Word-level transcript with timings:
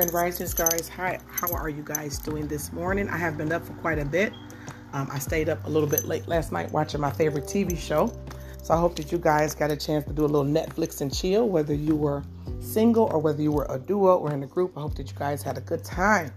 Grand 0.00 0.14
Risings, 0.14 0.54
guys. 0.54 0.88
Hi, 0.96 1.20
how 1.30 1.52
are 1.52 1.68
you 1.68 1.82
guys 1.82 2.18
doing 2.18 2.48
this 2.48 2.72
morning? 2.72 3.06
I 3.10 3.18
have 3.18 3.36
been 3.36 3.52
up 3.52 3.66
for 3.66 3.74
quite 3.74 3.98
a 3.98 4.04
bit. 4.06 4.32
Um, 4.94 5.06
I 5.12 5.18
stayed 5.18 5.50
up 5.50 5.62
a 5.66 5.68
little 5.68 5.86
bit 5.86 6.06
late 6.06 6.26
last 6.26 6.52
night 6.52 6.72
watching 6.72 7.02
my 7.02 7.10
favorite 7.10 7.44
TV 7.44 7.76
show. 7.76 8.10
So 8.62 8.72
I 8.72 8.78
hope 8.78 8.96
that 8.96 9.12
you 9.12 9.18
guys 9.18 9.54
got 9.54 9.70
a 9.70 9.76
chance 9.76 10.06
to 10.06 10.14
do 10.14 10.24
a 10.24 10.26
little 10.26 10.50
Netflix 10.50 11.02
and 11.02 11.14
chill, 11.14 11.50
whether 11.50 11.74
you 11.74 11.94
were 11.94 12.24
single 12.60 13.10
or 13.12 13.18
whether 13.18 13.42
you 13.42 13.52
were 13.52 13.66
a 13.68 13.78
duo 13.78 14.16
or 14.16 14.32
in 14.32 14.42
a 14.42 14.46
group. 14.46 14.72
I 14.78 14.80
hope 14.80 14.94
that 14.94 15.06
you 15.06 15.18
guys 15.18 15.42
had 15.42 15.58
a 15.58 15.60
good 15.60 15.84
time. 15.84 16.32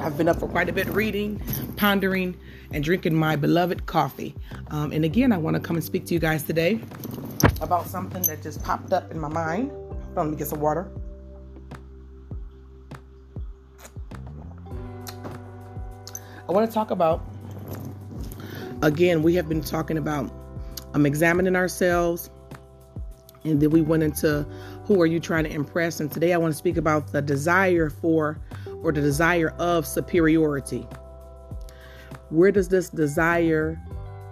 I've 0.00 0.16
been 0.16 0.26
up 0.26 0.40
for 0.40 0.48
quite 0.48 0.70
a 0.70 0.72
bit 0.72 0.86
reading, 0.86 1.42
pondering, 1.76 2.34
and 2.72 2.82
drinking 2.82 3.14
my 3.14 3.36
beloved 3.36 3.84
coffee. 3.84 4.34
Um, 4.68 4.92
and 4.92 5.04
again, 5.04 5.30
I 5.30 5.36
want 5.36 5.56
to 5.56 5.60
come 5.60 5.76
and 5.76 5.84
speak 5.84 6.06
to 6.06 6.14
you 6.14 6.20
guys 6.20 6.42
today 6.42 6.80
about 7.60 7.86
something 7.86 8.22
that 8.22 8.42
just 8.42 8.62
popped 8.62 8.94
up 8.94 9.10
in 9.10 9.20
my 9.20 9.28
mind. 9.28 9.72
Let 10.16 10.26
me 10.26 10.36
get 10.36 10.46
some 10.46 10.60
water. 10.60 10.90
I 16.46 16.52
want 16.52 16.68
to 16.68 16.74
talk 16.74 16.90
about, 16.90 17.22
again, 18.82 19.22
we 19.22 19.34
have 19.34 19.48
been 19.48 19.62
talking 19.62 19.96
about 19.96 20.30
um, 20.92 21.06
examining 21.06 21.56
ourselves, 21.56 22.30
and 23.44 23.60
then 23.60 23.70
we 23.70 23.80
went 23.80 24.02
into 24.02 24.46
who 24.84 25.00
are 25.00 25.06
you 25.06 25.20
trying 25.20 25.44
to 25.44 25.50
impress. 25.50 26.00
And 26.00 26.12
today 26.12 26.34
I 26.34 26.36
want 26.36 26.52
to 26.52 26.58
speak 26.58 26.76
about 26.76 27.12
the 27.12 27.22
desire 27.22 27.88
for 27.88 28.38
or 28.82 28.92
the 28.92 29.00
desire 29.00 29.54
of 29.58 29.86
superiority. 29.86 30.86
Where 32.28 32.52
does 32.52 32.68
this 32.68 32.90
desire 32.90 33.80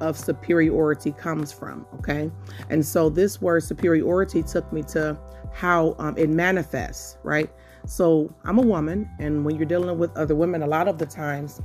of 0.00 0.18
superiority 0.18 1.12
comes 1.12 1.50
from? 1.50 1.86
Okay. 1.94 2.30
And 2.68 2.84
so 2.84 3.08
this 3.08 3.40
word 3.40 3.62
superiority 3.62 4.42
took 4.42 4.70
me 4.70 4.82
to 4.84 5.18
how 5.54 5.94
um, 5.98 6.18
it 6.18 6.28
manifests, 6.28 7.16
right? 7.22 7.50
So 7.86 8.34
I'm 8.44 8.58
a 8.58 8.62
woman, 8.62 9.10
and 9.18 9.46
when 9.46 9.56
you're 9.56 9.64
dealing 9.64 9.98
with 9.98 10.14
other 10.14 10.34
women, 10.34 10.62
a 10.62 10.66
lot 10.66 10.88
of 10.88 10.98
the 10.98 11.06
times 11.06 11.62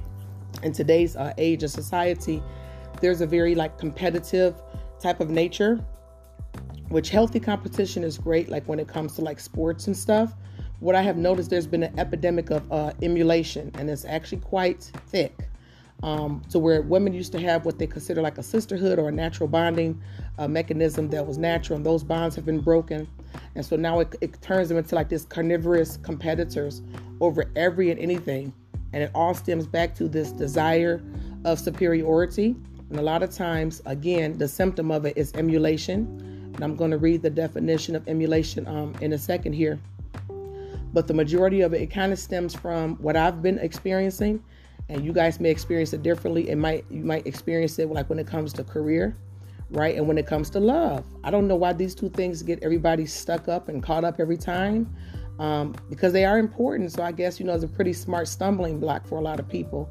in 0.63 0.73
today's 0.73 1.15
uh, 1.15 1.33
age 1.37 1.63
of 1.63 1.71
society, 1.71 2.41
there's 3.01 3.21
a 3.21 3.27
very 3.27 3.55
like 3.55 3.77
competitive 3.77 4.55
type 4.99 5.19
of 5.19 5.29
nature, 5.29 5.83
which 6.89 7.09
healthy 7.09 7.39
competition 7.39 8.03
is 8.03 8.17
great, 8.17 8.49
like 8.49 8.67
when 8.67 8.79
it 8.79 8.87
comes 8.87 9.15
to 9.15 9.21
like 9.21 9.39
sports 9.39 9.87
and 9.87 9.95
stuff. 9.95 10.33
What 10.79 10.95
I 10.95 11.01
have 11.01 11.17
noticed, 11.17 11.49
there's 11.49 11.67
been 11.67 11.83
an 11.83 11.99
epidemic 11.99 12.49
of 12.51 12.71
uh, 12.71 12.93
emulation, 13.01 13.71
and 13.75 13.89
it's 13.89 14.05
actually 14.05 14.39
quite 14.39 14.91
thick. 15.07 15.49
Um, 16.03 16.43
to 16.51 16.59
where 16.59 16.83
women 16.83 17.11
used 17.11 17.31
to 17.31 17.39
have 17.39 17.65
what 17.65 17.79
they 17.79 17.87
consider 17.87 18.21
like 18.21 18.37
a 18.37 18.43
sisterhood 18.43 18.99
or 18.99 19.09
a 19.09 19.11
natural 19.11 19.49
bonding 19.49 19.99
uh, 20.37 20.47
mechanism 20.47 21.09
that 21.09 21.25
was 21.25 21.39
natural, 21.39 21.77
and 21.77 21.85
those 21.85 22.03
bonds 22.03 22.35
have 22.35 22.45
been 22.45 22.59
broken. 22.59 23.07
And 23.55 23.65
so 23.65 23.75
now 23.75 24.01
it, 24.01 24.15
it 24.21 24.39
turns 24.39 24.69
them 24.69 24.77
into 24.77 24.93
like 24.93 25.09
this 25.09 25.25
carnivorous 25.25 25.97
competitors 25.97 26.83
over 27.19 27.45
every 27.55 27.89
and 27.89 27.99
anything. 27.99 28.53
And 28.93 29.03
it 29.03 29.11
all 29.13 29.33
stems 29.33 29.67
back 29.67 29.95
to 29.95 30.07
this 30.07 30.31
desire 30.31 31.03
of 31.45 31.59
superiority. 31.59 32.55
And 32.89 32.99
a 32.99 33.01
lot 33.01 33.23
of 33.23 33.31
times, 33.31 33.81
again, 33.85 34.37
the 34.37 34.47
symptom 34.47 34.91
of 34.91 35.05
it 35.05 35.17
is 35.17 35.33
emulation. 35.33 36.51
And 36.55 36.63
I'm 36.63 36.75
going 36.75 36.91
to 36.91 36.97
read 36.97 37.21
the 37.21 37.29
definition 37.29 37.95
of 37.95 38.07
emulation 38.07 38.67
um, 38.67 38.95
in 39.01 39.13
a 39.13 39.17
second 39.17 39.53
here. 39.53 39.79
But 40.93 41.07
the 41.07 41.13
majority 41.13 41.61
of 41.61 41.73
it, 41.73 41.81
it 41.81 41.87
kind 41.87 42.13
of 42.13 42.19
stems 42.19 42.55
from 42.55 42.95
what 42.95 43.15
I've 43.15 43.41
been 43.41 43.59
experiencing. 43.59 44.41
And 44.89 45.03
you 45.03 45.11
guys 45.11 45.39
may 45.39 45.49
experience 45.49 45.91
it 45.93 46.01
differently. 46.01 46.49
It 46.49 46.55
might 46.55 46.85
you 46.89 47.03
might 47.03 47.27
experience 47.27 47.77
it 47.77 47.89
like 47.89 48.09
when 48.09 48.19
it 48.19 48.27
comes 48.27 48.53
to 48.53 48.63
career, 48.63 49.17
right? 49.69 49.95
And 49.95 50.07
when 50.07 50.17
it 50.17 50.25
comes 50.25 50.49
to 50.51 50.59
love. 50.61 51.05
I 51.25 51.29
don't 51.29 51.47
know 51.47 51.57
why 51.57 51.73
these 51.73 51.93
two 51.93 52.09
things 52.09 52.41
get 52.41 52.63
everybody 52.63 53.05
stuck 53.05 53.49
up 53.49 53.67
and 53.67 53.83
caught 53.83 54.05
up 54.05 54.19
every 54.19 54.37
time 54.37 54.95
um, 55.39 55.75
because 55.89 56.13
they 56.13 56.25
are 56.25 56.39
important. 56.39 56.91
So 56.91 57.03
I 57.03 57.11
guess, 57.11 57.39
you 57.39 57.45
know, 57.45 57.53
it's 57.53 57.63
a 57.63 57.67
pretty 57.67 57.93
smart 57.93 58.27
stumbling 58.27 58.79
block 58.79 59.07
for 59.07 59.17
a 59.17 59.21
lot 59.21 59.39
of 59.39 59.47
people. 59.47 59.89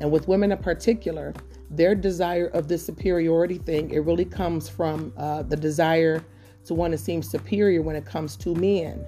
And 0.00 0.10
with 0.10 0.28
women 0.28 0.52
in 0.52 0.58
particular, 0.58 1.34
their 1.70 1.94
desire 1.94 2.46
of 2.48 2.68
this 2.68 2.84
superiority 2.84 3.58
thing, 3.58 3.90
it 3.90 4.00
really 4.00 4.24
comes 4.24 4.68
from 4.68 5.12
uh, 5.16 5.42
the 5.42 5.56
desire 5.56 6.24
to 6.64 6.74
want 6.74 6.92
to 6.92 6.98
seem 6.98 7.22
superior 7.22 7.82
when 7.82 7.96
it 7.96 8.04
comes 8.04 8.36
to 8.36 8.54
men. 8.54 9.06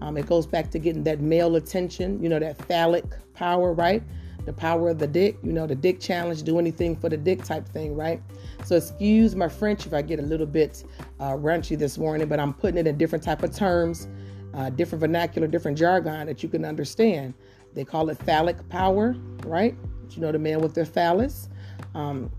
Um, 0.00 0.16
it 0.16 0.26
goes 0.26 0.46
back 0.46 0.70
to 0.72 0.78
getting 0.78 1.04
that 1.04 1.20
male 1.20 1.56
attention, 1.56 2.20
you 2.22 2.28
know, 2.28 2.40
that 2.40 2.58
phallic 2.66 3.04
power, 3.34 3.72
right? 3.72 4.02
The 4.44 4.52
power 4.52 4.88
of 4.88 4.98
the 4.98 5.06
dick, 5.06 5.38
you 5.44 5.52
know, 5.52 5.68
the 5.68 5.76
dick 5.76 6.00
challenge, 6.00 6.42
do 6.42 6.58
anything 6.58 6.96
for 6.96 7.08
the 7.08 7.16
dick 7.16 7.44
type 7.44 7.68
thing, 7.68 7.94
right? 7.94 8.20
So 8.64 8.76
excuse 8.76 9.36
my 9.36 9.48
French 9.48 9.86
if 9.86 9.94
I 9.94 10.02
get 10.02 10.18
a 10.18 10.22
little 10.22 10.46
bit 10.46 10.82
uh, 11.20 11.36
raunchy 11.36 11.78
this 11.78 11.96
morning, 11.96 12.26
but 12.26 12.40
I'm 12.40 12.52
putting 12.52 12.78
it 12.78 12.88
in 12.88 12.98
different 12.98 13.22
type 13.22 13.44
of 13.44 13.54
terms 13.54 14.08
uh, 14.54 14.70
different 14.70 15.00
vernacular, 15.00 15.46
different 15.46 15.78
jargon 15.78 16.26
that 16.26 16.42
you 16.42 16.48
can 16.48 16.64
understand. 16.64 17.34
They 17.74 17.84
call 17.84 18.10
it 18.10 18.18
phallic 18.18 18.68
power, 18.68 19.16
right? 19.46 19.74
You 20.10 20.20
know, 20.20 20.32
the 20.32 20.38
man 20.38 20.60
with 20.60 20.74
their 20.74 20.84
phallus 20.84 21.48
um, 21.94 22.30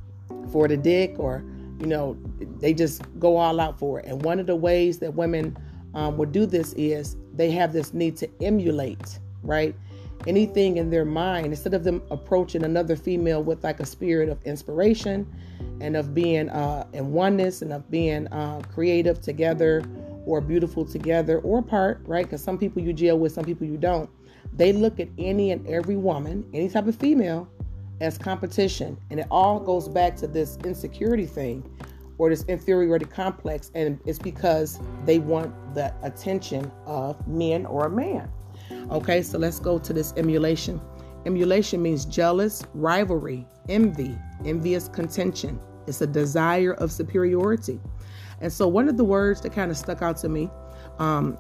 for 0.52 0.68
the 0.68 0.78
dick, 0.78 1.16
or, 1.18 1.44
you 1.80 1.88
know, 1.88 2.18
they 2.60 2.74
just 2.74 3.02
go 3.20 3.38
all 3.38 3.60
out 3.60 3.80
for 3.80 4.00
it. 4.00 4.06
And 4.06 4.22
one 4.24 4.40
of 4.40 4.46
the 4.46 4.56
ways 4.56 5.00
that 5.00 5.14
women 5.14 5.58
um, 5.96 6.18
would 6.18 6.32
do 6.32 6.46
this 6.46 6.74
is 6.74 7.16
they 7.34 7.50
have 7.52 7.74
this 7.74 7.94
need 7.94 8.16
to 8.18 8.30
emulate, 8.42 9.20
right? 9.42 9.76
Anything 10.28 10.78
in 10.78 10.90
their 10.90 11.04
mind, 11.04 11.48
instead 11.48 11.74
of 11.74 11.84
them 11.84 12.02
approaching 12.12 12.64
another 12.64 12.96
female 12.96 13.44
with 13.44 13.64
like 13.64 13.80
a 13.80 13.86
spirit 13.86 14.30
of 14.30 14.42
inspiration 14.44 15.28
and 15.82 15.98
of 15.98 16.14
being 16.14 16.50
uh, 16.50 16.86
in 16.94 17.12
oneness 17.12 17.62
and 17.62 17.74
of 17.74 17.90
being 17.90 18.28
uh, 18.28 18.62
creative 18.72 19.20
together 19.20 19.84
or 20.26 20.42
beautiful 20.42 20.86
together 20.86 21.40
or 21.40 21.60
apart, 21.60 22.02
right? 22.06 22.26
Because 22.26 22.44
some 22.44 22.58
people 22.58 22.82
you 22.82 22.94
jail 22.94 23.18
with, 23.18 23.32
some 23.32 23.46
people 23.46 23.68
you 23.68 23.78
don't. 23.78 24.10
They 24.56 24.72
look 24.72 25.00
at 25.00 25.08
any 25.18 25.52
and 25.52 25.66
every 25.68 25.96
woman, 25.96 26.46
any 26.54 26.70
type 26.70 26.88
of 26.88 26.96
female, 26.96 27.48
as 28.02 28.18
competition. 28.18 28.98
And 29.10 29.20
it 29.20 29.28
all 29.32 29.60
goes 29.60 29.88
back 29.88 30.16
to 30.18 30.28
this 30.28 30.58
insecurity 30.64 31.26
thing 31.26 31.64
or 32.18 32.30
this 32.30 32.44
inferiority 32.46 33.06
complex. 33.06 33.72
And 33.76 34.00
it's 34.06 34.20
because 34.20 34.80
they 35.06 35.20
want 35.20 35.54
the 35.74 35.94
attention 36.04 36.72
of 36.86 37.26
men 37.28 37.66
or 37.66 37.86
a 37.86 37.90
man. 37.90 38.30
Okay, 38.92 39.22
so 39.22 39.38
let's 39.38 39.60
go 39.60 39.80
to 39.80 39.94
this 39.94 40.14
emulation. 40.18 40.80
Emulation 41.26 41.82
means 41.82 42.06
jealous, 42.06 42.64
rivalry, 42.74 43.48
envy, 43.70 44.18
envious 44.46 44.90
contention. 44.90 45.60
It's 45.88 46.02
a 46.02 46.08
desire 46.08 46.74
of 46.74 46.92
superiority. 46.92 47.80
And 48.44 48.52
so 48.52 48.68
one 48.68 48.90
of 48.90 48.98
the 48.98 49.06
words 49.06 49.40
that 49.42 49.54
kind 49.54 49.72
of 49.72 49.78
stuck 49.78 50.02
out 50.02 50.18
to 50.18 50.30
me, 50.30 50.50
um, 51.00 51.38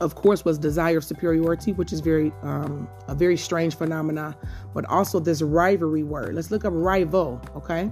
of 0.00 0.14
course, 0.14 0.44
was 0.44 0.58
desire 0.58 0.98
of 0.98 1.04
superiority, 1.04 1.72
which 1.72 1.92
is 1.92 1.98
very 1.98 2.32
um, 2.42 2.88
a 3.08 3.14
very 3.16 3.36
strange 3.36 3.76
phenomena, 3.76 4.36
but 4.72 4.84
also 4.84 5.18
this 5.18 5.42
rivalry 5.42 6.04
word. 6.04 6.36
Let's 6.36 6.52
look 6.52 6.64
up 6.64 6.72
rival, 6.74 7.42
okay? 7.56 7.90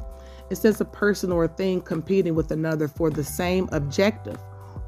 It 0.51 0.57
says 0.57 0.81
a 0.81 0.85
person 0.85 1.33
or 1.33 1.45
a 1.45 1.49
thing 1.49 1.81
competing 1.81 2.37
with 2.37 2.53
another 2.53 2.87
for 2.87 3.11
the 3.11 3.25
same 3.25 3.69
objective 3.73 4.39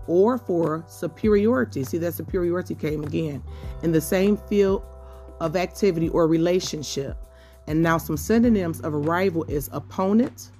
or 0.06 0.38
for 0.38 0.84
superiority. 0.86 1.82
See, 1.82 1.98
that 1.98 2.14
superiority 2.14 2.76
came 2.76 3.02
again 3.02 3.42
in 3.82 3.90
the 3.90 4.00
same 4.00 4.36
field 4.36 4.84
of 5.40 5.56
activity 5.56 6.08
or 6.10 6.28
relationship. 6.28 7.16
And 7.66 7.82
now 7.82 7.98
some 7.98 8.16
synonyms 8.16 8.80
of 8.82 8.92
rival 8.92 9.42
is 9.44 9.68
opponent, 9.72 10.52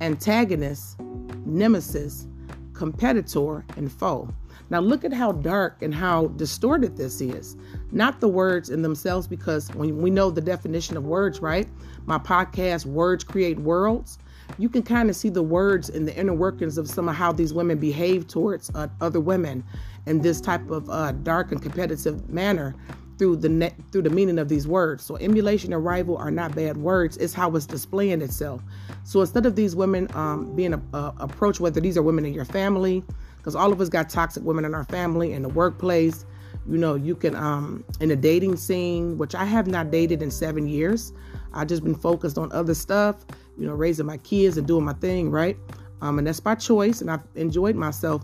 antagonist, 0.00 0.98
nemesis, 1.44 2.26
competitor, 2.72 3.64
and 3.76 3.90
foe. 3.90 4.28
Now, 4.70 4.80
look 4.80 5.04
at 5.04 5.12
how 5.12 5.32
dark 5.32 5.82
and 5.82 5.94
how 5.94 6.28
distorted 6.28 6.96
this 6.96 7.20
is. 7.20 7.56
Not 7.90 8.20
the 8.20 8.28
words 8.28 8.70
in 8.70 8.80
themselves, 8.80 9.26
because 9.26 9.68
when 9.74 10.00
we 10.00 10.10
know 10.10 10.30
the 10.30 10.40
definition 10.40 10.96
of 10.96 11.04
words, 11.04 11.40
right? 11.40 11.68
My 12.06 12.18
podcast, 12.18 12.86
Words 12.86 13.22
Create 13.22 13.58
Worlds, 13.58 14.18
you 14.58 14.68
can 14.68 14.82
kind 14.82 15.10
of 15.10 15.16
see 15.16 15.28
the 15.28 15.42
words 15.42 15.90
and 15.90 16.08
the 16.08 16.16
inner 16.16 16.32
workings 16.32 16.78
of 16.78 16.88
some 16.88 17.08
of 17.08 17.14
how 17.14 17.32
these 17.32 17.52
women 17.52 17.78
behave 17.78 18.26
towards 18.28 18.70
uh, 18.74 18.88
other 19.00 19.20
women 19.20 19.62
in 20.06 20.20
this 20.20 20.40
type 20.40 20.70
of 20.70 20.88
uh, 20.90 21.12
dark 21.12 21.52
and 21.52 21.62
competitive 21.62 22.28
manner 22.28 22.74
through 23.18 23.36
the 23.36 23.48
net, 23.48 23.74
through 23.92 24.02
the 24.02 24.10
meaning 24.10 24.38
of 24.38 24.48
these 24.48 24.66
words. 24.66 25.04
So 25.04 25.16
emulation 25.16 25.72
and 25.72 25.84
rival 25.84 26.16
are 26.16 26.30
not 26.30 26.54
bad 26.54 26.76
words. 26.76 27.16
It's 27.18 27.34
how 27.34 27.54
it's 27.56 27.66
displaying 27.66 28.22
itself. 28.22 28.62
So 29.04 29.20
instead 29.20 29.46
of 29.46 29.56
these 29.56 29.74
women 29.74 30.08
um, 30.14 30.54
being 30.54 30.74
a, 30.74 30.82
a, 30.94 31.14
approached, 31.20 31.60
whether 31.60 31.80
these 31.80 31.96
are 31.96 32.02
women 32.02 32.24
in 32.24 32.32
your 32.32 32.44
family, 32.44 33.04
because 33.36 33.56
all 33.56 33.72
of 33.72 33.80
us 33.80 33.88
got 33.88 34.08
toxic 34.08 34.44
women 34.44 34.64
in 34.64 34.74
our 34.74 34.84
family, 34.84 35.32
in 35.32 35.42
the 35.42 35.48
workplace, 35.48 36.24
you 36.68 36.78
know, 36.78 36.94
you 36.94 37.16
can 37.16 37.34
um, 37.34 37.84
in 38.00 38.10
a 38.10 38.16
dating 38.16 38.56
scene, 38.56 39.18
which 39.18 39.34
I 39.34 39.44
have 39.44 39.66
not 39.66 39.90
dated 39.90 40.22
in 40.22 40.30
seven 40.30 40.68
years. 40.68 41.12
I've 41.52 41.66
just 41.66 41.82
been 41.82 41.94
focused 41.94 42.38
on 42.38 42.52
other 42.52 42.74
stuff, 42.74 43.26
you 43.58 43.66
know, 43.66 43.74
raising 43.74 44.06
my 44.06 44.18
kids 44.18 44.56
and 44.56 44.66
doing 44.66 44.84
my 44.84 44.94
thing, 44.94 45.30
right? 45.30 45.56
Um, 46.00 46.18
and 46.18 46.26
that's 46.26 46.40
by 46.40 46.54
choice, 46.54 47.00
and 47.00 47.10
I've 47.10 47.22
enjoyed 47.34 47.76
myself 47.76 48.22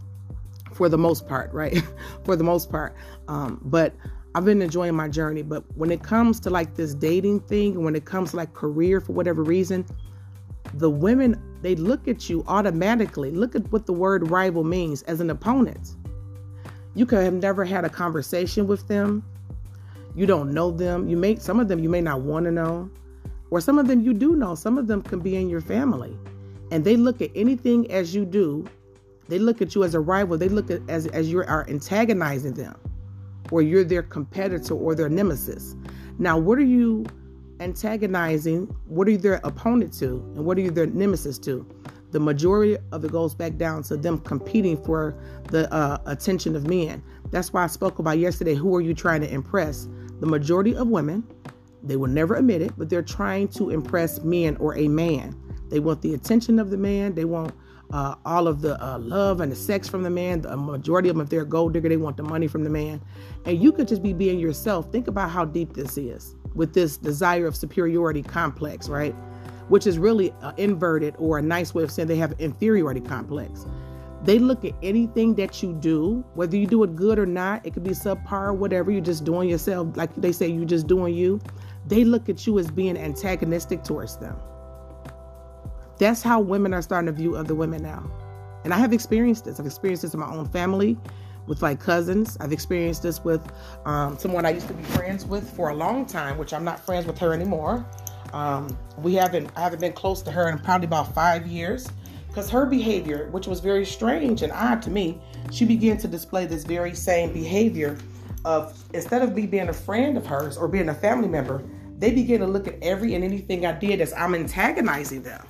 for 0.73 0.89
the 0.89 0.99
most 0.99 1.29
part, 1.29 1.53
right? 1.53 1.83
for 2.25 2.37
the 2.37 2.45
most 2.45 2.71
part. 2.71 2.95
Um, 3.27 3.61
but 3.65 3.95
I've 4.35 4.45
been 4.45 4.63
enjoying 4.63 4.95
my 4.95 5.09
journey, 5.09 5.43
but 5.43 5.65
when 5.77 5.91
it 5.91 6.03
comes 6.03 6.39
to 6.41 6.51
like 6.51 6.77
this 6.77 6.95
dating 6.95 7.41
thing, 7.41 7.83
when 7.83 7.97
it 7.97 8.05
comes 8.05 8.31
to 8.31 8.37
like 8.37 8.53
career 8.55 9.01
for 9.01 9.13
whatever 9.13 9.43
reason, 9.43 9.85
the 10.75 10.91
women 10.91 11.41
they 11.63 11.75
look 11.75 12.07
at 12.07 12.31
you 12.31 12.45
automatically. 12.47 13.31
Look 13.31 13.55
at 13.55 13.71
what 13.73 13.87
the 13.87 13.93
word 13.93 14.31
rival 14.31 14.65
means 14.65 15.03
as 15.03 15.21
an 15.21 15.31
opponent. 15.31 15.97
You 16.95 17.07
could 17.07 17.23
have 17.25 17.35
never 17.35 17.65
had 17.65 17.85
a 17.85 17.89
conversation 17.89 18.67
with 18.67 18.87
them. 18.89 19.25
You 20.15 20.27
don't 20.27 20.53
know 20.53 20.71
them. 20.71 21.09
You 21.09 21.17
may 21.17 21.37
some 21.37 21.61
of 21.61 21.69
them 21.69 21.81
you 21.81 21.89
may 21.89 22.01
not 22.01 22.23
want 22.23 22.45
to 22.47 22.51
know, 22.51 22.91
or 23.51 23.61
some 23.61 23.79
of 23.79 23.87
them 23.87 24.01
you 24.01 24.15
do 24.15 24.37
know. 24.37 24.55
Some 24.55 24.79
of 24.79 24.87
them 24.87 25.03
can 25.03 25.21
be 25.21 25.37
in 25.37 25.49
your 25.49 25.61
family, 25.61 26.17
and 26.71 26.85
they 26.85 26.97
look 26.97 27.23
at 27.23 27.31
anything 27.35 27.91
as 27.91 28.15
you 28.15 28.25
do. 28.25 28.67
They 29.29 29.39
look 29.39 29.61
at 29.61 29.75
you 29.75 29.85
as 29.85 29.95
a 29.95 30.01
rival. 30.01 30.39
They 30.39 30.49
look 30.49 30.71
at 30.71 30.81
as 30.89 31.07
as 31.09 31.31
you 31.31 31.41
are 31.41 31.69
antagonizing 31.69 32.55
them, 32.55 32.77
or 33.51 33.63
you're 33.63 33.85
their 33.85 34.03
competitor 34.03 34.75
or 34.75 34.95
their 34.95 35.09
nemesis. 35.09 35.77
Now, 36.19 36.37
what 36.37 36.59
are 36.59 36.63
you 36.65 37.05
antagonizing? 37.61 38.65
What 38.87 39.09
are 39.09 39.17
their 39.17 39.41
opponent 39.45 39.93
to, 39.95 40.17
and 40.35 40.45
what 40.45 40.59
are 40.59 40.61
you 40.61 40.71
their 40.71 40.87
nemesis 40.87 41.39
to? 41.41 41.67
the 42.11 42.21
majority 42.21 42.77
of 42.93 43.05
it 43.05 43.13
goes 43.13 43.35
back 43.35 43.57
down 43.57 43.83
to 43.83 43.97
them 43.97 44.19
competing 44.19 44.83
for 44.83 45.15
the 45.51 45.73
uh, 45.73 45.99
attention 46.07 46.57
of 46.57 46.67
men. 46.67 47.03
That's 47.31 47.53
why 47.53 47.65
I 47.65 47.67
spoke 47.67 47.99
about 47.99 48.19
yesterday 48.19 48.55
who 48.55 48.75
are 48.77 48.81
you 48.81 48.95
trying 48.95 49.21
to 49.21 49.33
impress? 49.33 49.89
The 50.21 50.27
majority 50.27 50.75
of 50.75 50.89
women, 50.89 51.27
they 51.83 51.97
will 51.97 52.09
never 52.09 52.37
admit 52.37 52.63
it, 52.63 52.73
but 52.79 52.89
they're 52.89 53.03
trying 53.03 53.49
to 53.49 53.71
impress 53.71 54.23
men 54.23 54.57
or 54.57 54.77
a 54.77 54.89
man. 54.89 55.37
They 55.69 55.81
want 55.81 56.01
the 56.01 56.15
attention 56.15 56.59
of 56.59 56.71
the 56.71 56.79
man. 56.79 57.15
They 57.15 57.27
want 57.27 57.55
uh, 57.91 58.15
all 58.25 58.49
of 58.49 58.63
the 58.63 58.83
uh, 58.83 58.99
love 58.99 59.41
and 59.41 59.53
the 59.53 59.57
sex 59.57 59.87
from 59.87 60.03
the 60.03 60.11
man. 60.11 60.41
The 60.41 60.57
majority 60.57 61.11
of 61.11 61.17
them, 61.17 61.23
if 61.23 61.29
they're 61.29 61.43
a 61.43 61.47
gold 61.47 61.75
digger, 61.75 61.91
they 61.91 61.99
want 61.99 62.17
the 62.17 62.23
money 62.23 62.47
from 62.47 62.65
the 62.65 62.71
man. 62.71 63.03
And 63.45 63.63
you 63.63 63.71
could 63.71 63.87
just 63.87 64.03
be 64.03 64.15
being 64.15 64.39
yourself. 64.39 64.91
Think 64.91 65.09
about 65.09 65.31
how 65.31 65.45
deep 65.45 65.75
this 65.75 65.99
is 65.99 66.35
with 66.55 66.75
this 66.75 66.97
desire 66.97 67.47
of 67.47 67.57
superiority 67.57 68.23
complex, 68.23 68.89
right? 68.89 69.15
which 69.69 69.87
is 69.87 69.99
really 69.99 70.33
uh, 70.43 70.53
inverted 70.57 71.15
or 71.19 71.39
a 71.39 71.43
nice 71.43 71.75
way 71.75 71.83
of 71.83 71.91
saying 71.91 72.09
they 72.09 72.17
have 72.17 72.33
inferiority 72.39 73.01
complex. 73.01 73.67
They 74.25 74.39
look 74.39 74.65
at 74.65 74.73
anything 74.83 75.35
that 75.37 75.63
you 75.63 75.73
do, 75.75 76.25
whether 76.35 76.57
you 76.57 76.67
do 76.67 76.83
it 76.83 76.97
good 76.97 77.19
or 77.19 77.27
not, 77.27 77.65
it 77.65 77.73
could 77.73 77.85
be 77.85 77.91
subpar, 77.91 78.55
whatever, 78.55 78.91
you're 78.91 79.01
just 79.01 79.25
doing 79.25 79.49
yourself. 79.49 79.97
Like 79.97 80.15
they 80.17 80.33
say, 80.33 80.49
you're 80.49 80.65
just 80.65 80.87
doing 80.87 81.15
you. 81.15 81.41
They 81.87 82.05
look 82.05 82.29
at 82.29 82.47
you 82.47 82.59
as 82.59 82.71
being 82.71 82.97
antagonistic 82.97 83.85
towards 83.85 84.17
them. 84.17 84.37
That's 85.99 86.23
how 86.23 86.41
women 86.41 86.75
are 86.75 86.83
starting 86.83 87.07
to 87.07 87.13
view 87.13 87.37
other 87.37 87.55
women 87.55 87.83
now. 87.83 88.11
And 88.65 88.75
I 88.75 88.79
have 88.79 88.93
experienced 88.93 89.45
this. 89.45 89.61
I've 89.61 89.67
experienced 89.67 90.03
this 90.03 90.15
in 90.15 90.21
my 90.21 90.29
own 90.29 90.49
family, 90.49 90.99
with 91.49 91.63
my 91.63 91.75
cousins. 91.75 92.37
I've 92.41 92.53
experienced 92.53 93.03
this 93.03 93.25
with 93.25 93.43
um, 93.87 94.19
someone 94.19 94.47
I 94.47 94.51
used 94.51 94.69
to 94.69 94.75
be 94.75 94.83
friends 94.85 95.25
with 95.25 95.51
for 95.57 95.71
a 95.71 95.75
long 95.75 96.07
time, 96.07 96.39
which 96.39 96.53
I'm 96.53 96.65
not 96.65 96.79
friends 96.79 97.07
with 97.07 97.19
her 97.19 97.33
anymore. 97.33 97.85
Um, 98.33 98.79
we 98.99 99.15
haven't 99.15 99.51
I 99.57 99.61
haven't 99.61 99.81
been 99.81 99.95
close 99.95 100.21
to 100.23 100.31
her 100.31 100.51
in 100.51 100.59
probably 100.59 100.87
about 100.87 101.15
five 101.15 101.47
years 101.47 101.89
because 102.29 102.51
her 102.51 102.67
behavior, 102.67 103.29
which 103.31 103.47
was 103.47 103.61
very 103.61 103.87
strange 103.87 104.43
and 104.43 104.53
odd 104.53 104.83
to 104.83 104.91
me, 104.91 105.19
she 105.51 105.65
began 105.65 105.97
to 105.99 106.09
display 106.09 106.45
this 106.45 106.65
very 106.65 106.95
same 106.95 107.33
behavior 107.33 107.97
of 108.45 108.85
instead 108.93 109.23
of 109.23 109.35
me 109.35 109.47
being 109.47 109.71
a 109.71 109.73
friend 109.73 110.17
of 110.17 110.27
hers 110.27 110.57
or 110.57 110.69
being 110.69 110.91
a 110.91 110.95
family 110.95 111.29
member, 111.29 111.65
they 111.99 112.13
began 112.13 112.41
to 112.41 112.47
look 112.47 112.69
at 112.69 112.77
every 112.83 113.15
and 113.15 113.25
anything 113.25 113.67
I 113.67 113.73
did 113.73 114.01
as 114.01 114.13
I'm 114.13 114.35
antagonizing 114.35 115.23
them. 115.23 115.45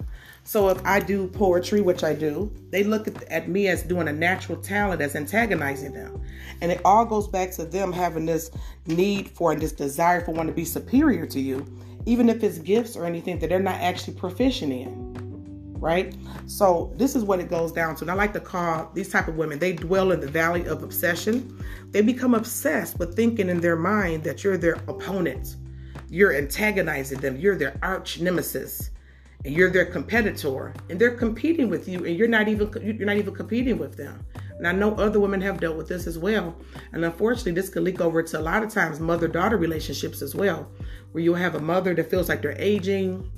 So 0.49 0.71
if 0.71 0.83
I 0.87 0.99
do 0.99 1.29
poetry, 1.29 1.83
which 1.83 2.03
I 2.03 2.15
do, 2.15 2.51
they 2.71 2.83
look 2.83 3.07
at, 3.07 3.23
at 3.25 3.51
me 3.51 3.69
as 3.69 3.83
doing 3.83 4.09
a 4.09 4.13
natural 4.15 4.57
talent 4.59 5.03
as 5.03 5.15
antagonizing 5.15 5.93
them. 5.93 6.23
And 6.63 6.73
it 6.73 6.81
all 6.87 7.05
goes 7.05 7.29
back 7.29 7.51
to 7.57 7.67
them 7.67 7.93
having 7.93 8.25
this 8.25 8.51
need 8.87 9.29
for 9.29 9.53
and 9.53 9.61
this 9.61 9.73
desire 9.73 10.25
for 10.25 10.33
one 10.33 10.47
to 10.47 10.53
be 10.55 10.65
superior 10.65 11.27
to 11.27 11.39
you 11.39 11.67
even 12.07 12.31
if 12.31 12.43
it's 12.43 12.57
gifts 12.57 12.97
or 12.97 13.05
anything 13.05 13.39
that 13.41 13.51
they're 13.51 13.61
not 13.61 13.75
actually 13.75 14.15
proficient 14.15 14.73
in 14.73 15.15
right? 15.81 16.17
So 16.47 16.93
this 16.97 17.15
is 17.15 17.23
what 17.23 17.39
it 17.39 17.49
goes 17.49 17.71
down 17.71 17.95
to. 17.97 18.03
And 18.03 18.11
i 18.11 18.15
like 18.15 18.33
to 18.33 18.41
call 18.41 18.91
these 18.95 19.11
type 19.11 19.29
of 19.29 19.37
women 19.37 19.61
they 19.61 19.75
dwell 19.75 20.11
in 20.13 20.19
the 20.19 20.27
valley 20.27 20.67
of 20.67 20.83
obsession. 20.83 21.63
They 21.91 22.01
become 22.01 22.35
obsessed 22.35 22.99
with 22.99 23.15
thinking 23.15 23.49
in 23.49 23.61
their 23.61 23.77
mind 23.77 24.25
that 24.25 24.43
you're 24.43 24.57
their 24.57 24.77
opponent. 24.89 25.57
You're 26.09 26.35
antagonizing 26.35 27.21
them. 27.21 27.37
You're 27.37 27.55
their 27.55 27.79
arch 27.83 28.19
nemesis 28.19 28.91
and 29.45 29.55
you're 29.55 29.71
their 29.71 29.87
competitor 29.87 30.75
and 30.91 31.01
they're 31.01 31.17
competing 31.17 31.69
with 31.69 31.89
you 31.89 32.05
and 32.05 32.17
you're 32.17 32.29
not 32.29 32.49
even 32.49 32.71
you're 32.83 33.07
not 33.07 33.17
even 33.17 33.35
competing 33.35 33.79
with 33.79 33.97
them 33.97 34.25
and 34.59 34.67
I 34.67 34.73
know 34.73 34.95
other 34.97 35.21
women 35.21 35.41
have 35.41 35.61
dealt 35.61 35.77
with 35.77 35.89
this 35.89 36.07
as 36.07 36.19
well. 36.19 36.57
And 36.93 37.05
unfortunately, 37.05 37.53
this 37.53 37.69
could 37.69 37.85
leak 37.85 38.01
over 38.01 38.23
to 38.23 38.39
a 38.39 38.43
lot 38.43 38.65
of 38.65 38.71
times 38.71 38.99
mother 38.99 39.29
daughter 39.29 39.57
relationships 39.57 40.21
as 40.21 40.35
well, 40.35 40.69
where 41.13 41.23
you'll 41.23 41.37
have 41.37 41.55
a 41.55 41.61
mother 41.61 41.95
that 41.95 42.11
feels 42.11 42.29
like 42.29 42.43
they're 42.43 42.61
aging, 42.61 43.31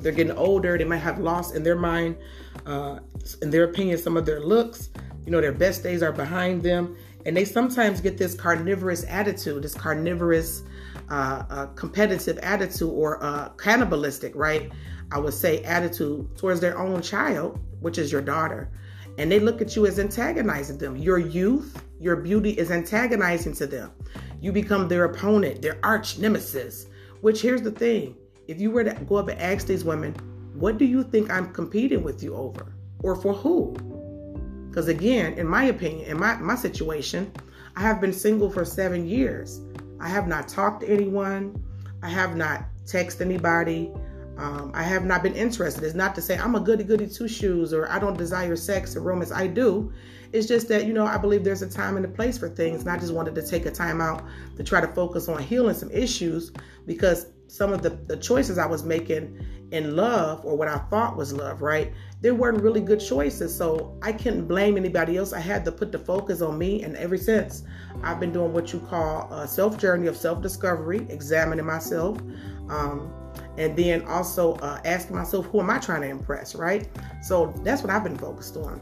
they're 0.00 0.12
getting 0.12 0.36
older, 0.36 0.78
they 0.78 0.84
might 0.84 0.98
have 0.98 1.18
lost 1.18 1.56
in 1.56 1.64
their 1.64 1.76
mind, 1.76 2.16
uh, 2.64 3.00
in 3.42 3.50
their 3.50 3.64
opinion, 3.64 3.98
some 3.98 4.16
of 4.16 4.24
their 4.24 4.40
looks. 4.40 4.90
You 5.26 5.32
know, 5.32 5.40
their 5.40 5.52
best 5.52 5.82
days 5.82 6.02
are 6.02 6.12
behind 6.12 6.62
them. 6.62 6.96
And 7.26 7.36
they 7.36 7.44
sometimes 7.44 8.00
get 8.00 8.16
this 8.16 8.34
carnivorous 8.34 9.04
attitude, 9.08 9.64
this 9.64 9.74
carnivorous, 9.74 10.62
uh, 11.10 11.42
uh, 11.50 11.66
competitive 11.74 12.38
attitude 12.38 12.90
or 12.90 13.22
uh, 13.22 13.48
cannibalistic, 13.50 14.34
right? 14.36 14.70
I 15.10 15.18
would 15.18 15.34
say 15.34 15.62
attitude 15.62 16.36
towards 16.36 16.60
their 16.60 16.78
own 16.78 17.02
child, 17.02 17.58
which 17.80 17.98
is 17.98 18.12
your 18.12 18.22
daughter 18.22 18.70
and 19.18 19.30
they 19.30 19.40
look 19.40 19.60
at 19.60 19.74
you 19.74 19.84
as 19.84 19.98
antagonizing 19.98 20.78
them. 20.78 20.96
Your 20.96 21.18
youth, 21.18 21.84
your 22.00 22.16
beauty 22.16 22.52
is 22.52 22.70
antagonizing 22.70 23.52
to 23.54 23.66
them. 23.66 23.90
You 24.40 24.52
become 24.52 24.86
their 24.86 25.04
opponent, 25.04 25.60
their 25.60 25.78
arch 25.82 26.18
nemesis. 26.18 26.86
Which 27.20 27.42
here's 27.42 27.62
the 27.62 27.72
thing 27.72 28.16
if 28.46 28.60
you 28.60 28.70
were 28.70 28.84
to 28.84 28.94
go 29.06 29.16
up 29.16 29.28
and 29.28 29.40
ask 29.40 29.66
these 29.66 29.84
women, 29.84 30.14
what 30.54 30.78
do 30.78 30.84
you 30.84 31.02
think 31.02 31.30
I'm 31.30 31.52
competing 31.52 32.04
with 32.04 32.22
you 32.22 32.36
over? 32.36 32.72
Or 33.02 33.16
for 33.16 33.34
who? 33.34 33.74
Because 34.68 34.86
again, 34.86 35.34
in 35.34 35.46
my 35.48 35.64
opinion, 35.64 36.08
in 36.08 36.18
my, 36.18 36.36
my 36.36 36.54
situation, 36.54 37.32
I 37.76 37.80
have 37.80 38.00
been 38.00 38.12
single 38.12 38.50
for 38.50 38.64
seven 38.64 39.06
years. 39.06 39.60
I 40.00 40.08
have 40.08 40.28
not 40.28 40.46
talked 40.46 40.82
to 40.82 40.88
anyone. 40.88 41.60
I 42.04 42.08
have 42.08 42.36
not 42.36 42.66
texted 42.84 43.22
anybody. 43.22 43.92
Um, 44.38 44.70
I 44.72 44.84
have 44.84 45.04
not 45.04 45.24
been 45.24 45.34
interested. 45.34 45.82
It's 45.82 45.96
not 45.96 46.14
to 46.14 46.22
say 46.22 46.38
I'm 46.38 46.54
a 46.54 46.60
goody 46.60 46.84
goody 46.84 47.08
two 47.08 47.26
shoes 47.26 47.72
or 47.72 47.90
I 47.90 47.98
don't 47.98 48.16
desire 48.16 48.54
sex 48.54 48.94
or 48.94 49.00
romance. 49.00 49.32
I 49.32 49.48
do. 49.48 49.92
It's 50.32 50.46
just 50.46 50.68
that, 50.68 50.86
you 50.86 50.92
know, 50.92 51.06
I 51.06 51.16
believe 51.18 51.42
there's 51.42 51.62
a 51.62 51.68
time 51.68 51.96
and 51.96 52.04
a 52.04 52.08
place 52.08 52.38
for 52.38 52.48
things. 52.48 52.82
And 52.82 52.90
I 52.90 52.98
just 52.98 53.12
wanted 53.12 53.34
to 53.34 53.46
take 53.46 53.66
a 53.66 53.70
time 53.70 54.00
out 54.00 54.24
to 54.56 54.62
try 54.62 54.80
to 54.80 54.86
focus 54.88 55.28
on 55.28 55.42
healing 55.42 55.74
some 55.74 55.90
issues 55.90 56.52
because 56.86 57.26
some 57.48 57.72
of 57.72 57.82
the, 57.82 57.90
the 57.90 58.16
choices 58.16 58.58
I 58.58 58.66
was 58.66 58.84
making 58.84 59.44
in 59.72 59.96
love 59.96 60.44
or 60.44 60.56
what 60.56 60.68
I 60.68 60.78
thought 60.90 61.16
was 61.16 61.32
love, 61.32 61.60
right? 61.60 61.92
There 62.20 62.34
weren't 62.34 62.62
really 62.62 62.80
good 62.80 63.00
choices. 63.00 63.56
So 63.56 63.98
I 64.02 64.12
couldn't 64.12 64.46
blame 64.46 64.76
anybody 64.76 65.16
else. 65.16 65.32
I 65.32 65.40
had 65.40 65.64
to 65.64 65.72
put 65.72 65.90
the 65.90 65.98
focus 65.98 66.42
on 66.42 66.58
me. 66.58 66.82
And 66.82 66.96
ever 66.96 67.16
since, 67.16 67.64
I've 68.02 68.20
been 68.20 68.32
doing 68.32 68.52
what 68.52 68.72
you 68.72 68.80
call 68.80 69.32
a 69.32 69.48
self 69.48 69.78
journey 69.78 70.06
of 70.06 70.16
self 70.16 70.42
discovery, 70.42 71.06
examining 71.08 71.66
myself. 71.66 72.18
Um, 72.68 73.12
and 73.56 73.76
then 73.76 74.02
also 74.06 74.54
uh, 74.56 74.80
asking 74.84 75.16
myself, 75.16 75.46
who 75.46 75.60
am 75.60 75.70
I 75.70 75.78
trying 75.78 76.02
to 76.02 76.08
impress, 76.08 76.54
right? 76.54 76.88
So 77.22 77.52
that's 77.64 77.82
what 77.82 77.90
I've 77.90 78.04
been 78.04 78.16
focused 78.16 78.56
on. 78.56 78.80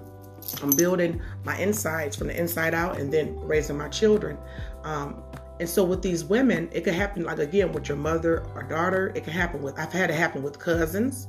I'm 0.62 0.70
building 0.70 1.20
my 1.44 1.56
insides 1.58 2.16
from 2.16 2.28
the 2.28 2.38
inside 2.38 2.75
out 2.75 2.98
and 2.98 3.12
then 3.12 3.38
raising 3.40 3.76
my 3.76 3.88
children. 3.88 4.38
Um, 4.84 5.22
and 5.58 5.68
so 5.68 5.84
with 5.84 6.02
these 6.02 6.25
women, 6.25 6.68
it 6.72 6.84
could 6.84 6.94
happen 6.94 7.25
like 7.25 7.38
again 7.38 7.72
with 7.72 7.88
your 7.88 7.96
mother 7.96 8.46
or 8.54 8.62
daughter. 8.62 9.12
It 9.14 9.25
can 9.25 9.32
happen 9.32 9.62
with 9.62 9.78
I've 9.78 9.92
had 9.92 10.10
it 10.10 10.14
happen 10.14 10.42
with 10.42 10.58
cousins, 10.58 11.28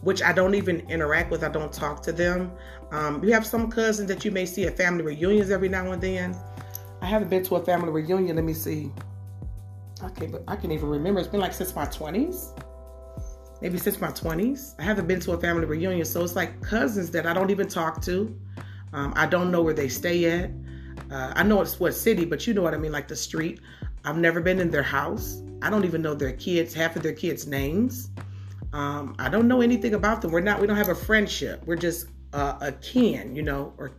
which 0.00 0.22
I 0.22 0.32
don't 0.32 0.54
even 0.54 0.80
interact 0.88 1.30
with. 1.30 1.44
I 1.44 1.50
don't 1.50 1.72
talk 1.72 2.02
to 2.04 2.12
them. 2.12 2.50
Um, 2.90 3.22
you 3.22 3.32
have 3.32 3.46
some 3.46 3.70
cousins 3.70 4.08
that 4.08 4.24
you 4.24 4.30
may 4.30 4.46
see 4.46 4.64
at 4.64 4.76
family 4.76 5.04
reunions 5.04 5.50
every 5.50 5.68
now 5.68 5.92
and 5.92 6.00
then. 6.00 6.34
I 7.02 7.06
haven't 7.06 7.28
been 7.28 7.42
to 7.44 7.56
a 7.56 7.64
family 7.64 7.90
reunion. 7.90 8.36
Let 8.36 8.44
me 8.44 8.54
see. 8.54 8.90
Okay, 10.02 10.26
but 10.26 10.42
I 10.48 10.56
can't 10.56 10.72
even 10.72 10.88
remember. 10.88 11.20
It's 11.20 11.28
been 11.28 11.40
like 11.40 11.52
since 11.52 11.74
my 11.74 11.84
twenties 11.86 12.52
maybe 13.60 13.78
since 13.78 14.00
my 14.00 14.08
20s. 14.08 14.74
I 14.78 14.82
haven't 14.82 15.06
been 15.06 15.20
to 15.20 15.32
a 15.32 15.40
family 15.40 15.64
reunion, 15.64 16.04
so 16.04 16.22
it's 16.24 16.36
like 16.36 16.60
cousins 16.62 17.10
that 17.10 17.26
I 17.26 17.34
don't 17.34 17.50
even 17.50 17.68
talk 17.68 18.02
to. 18.02 18.36
Um, 18.92 19.12
I 19.16 19.26
don't 19.26 19.50
know 19.50 19.62
where 19.62 19.74
they 19.74 19.88
stay 19.88 20.24
at. 20.30 20.50
Uh, 21.10 21.32
I 21.34 21.42
know 21.42 21.60
it's 21.60 21.78
what 21.78 21.94
city, 21.94 22.24
but 22.24 22.46
you 22.46 22.54
know 22.54 22.62
what 22.62 22.74
I 22.74 22.78
mean, 22.78 22.92
like 22.92 23.08
the 23.08 23.16
street. 23.16 23.60
I've 24.04 24.16
never 24.16 24.40
been 24.40 24.60
in 24.60 24.70
their 24.70 24.82
house. 24.82 25.42
I 25.62 25.70
don't 25.70 25.84
even 25.84 26.02
know 26.02 26.14
their 26.14 26.32
kids, 26.32 26.72
half 26.72 26.96
of 26.96 27.02
their 27.02 27.12
kids' 27.12 27.46
names. 27.46 28.10
Um, 28.72 29.14
I 29.18 29.28
don't 29.28 29.46
know 29.46 29.60
anything 29.60 29.94
about 29.94 30.22
them. 30.22 30.30
We're 30.30 30.40
not. 30.40 30.60
We 30.60 30.66
don't 30.66 30.76
have 30.76 30.88
a 30.88 30.94
friendship. 30.94 31.62
We're 31.66 31.76
just 31.76 32.06
uh, 32.32 32.56
a 32.60 32.72
kin, 32.72 33.34
you 33.36 33.42
know, 33.42 33.74
or 33.76 33.92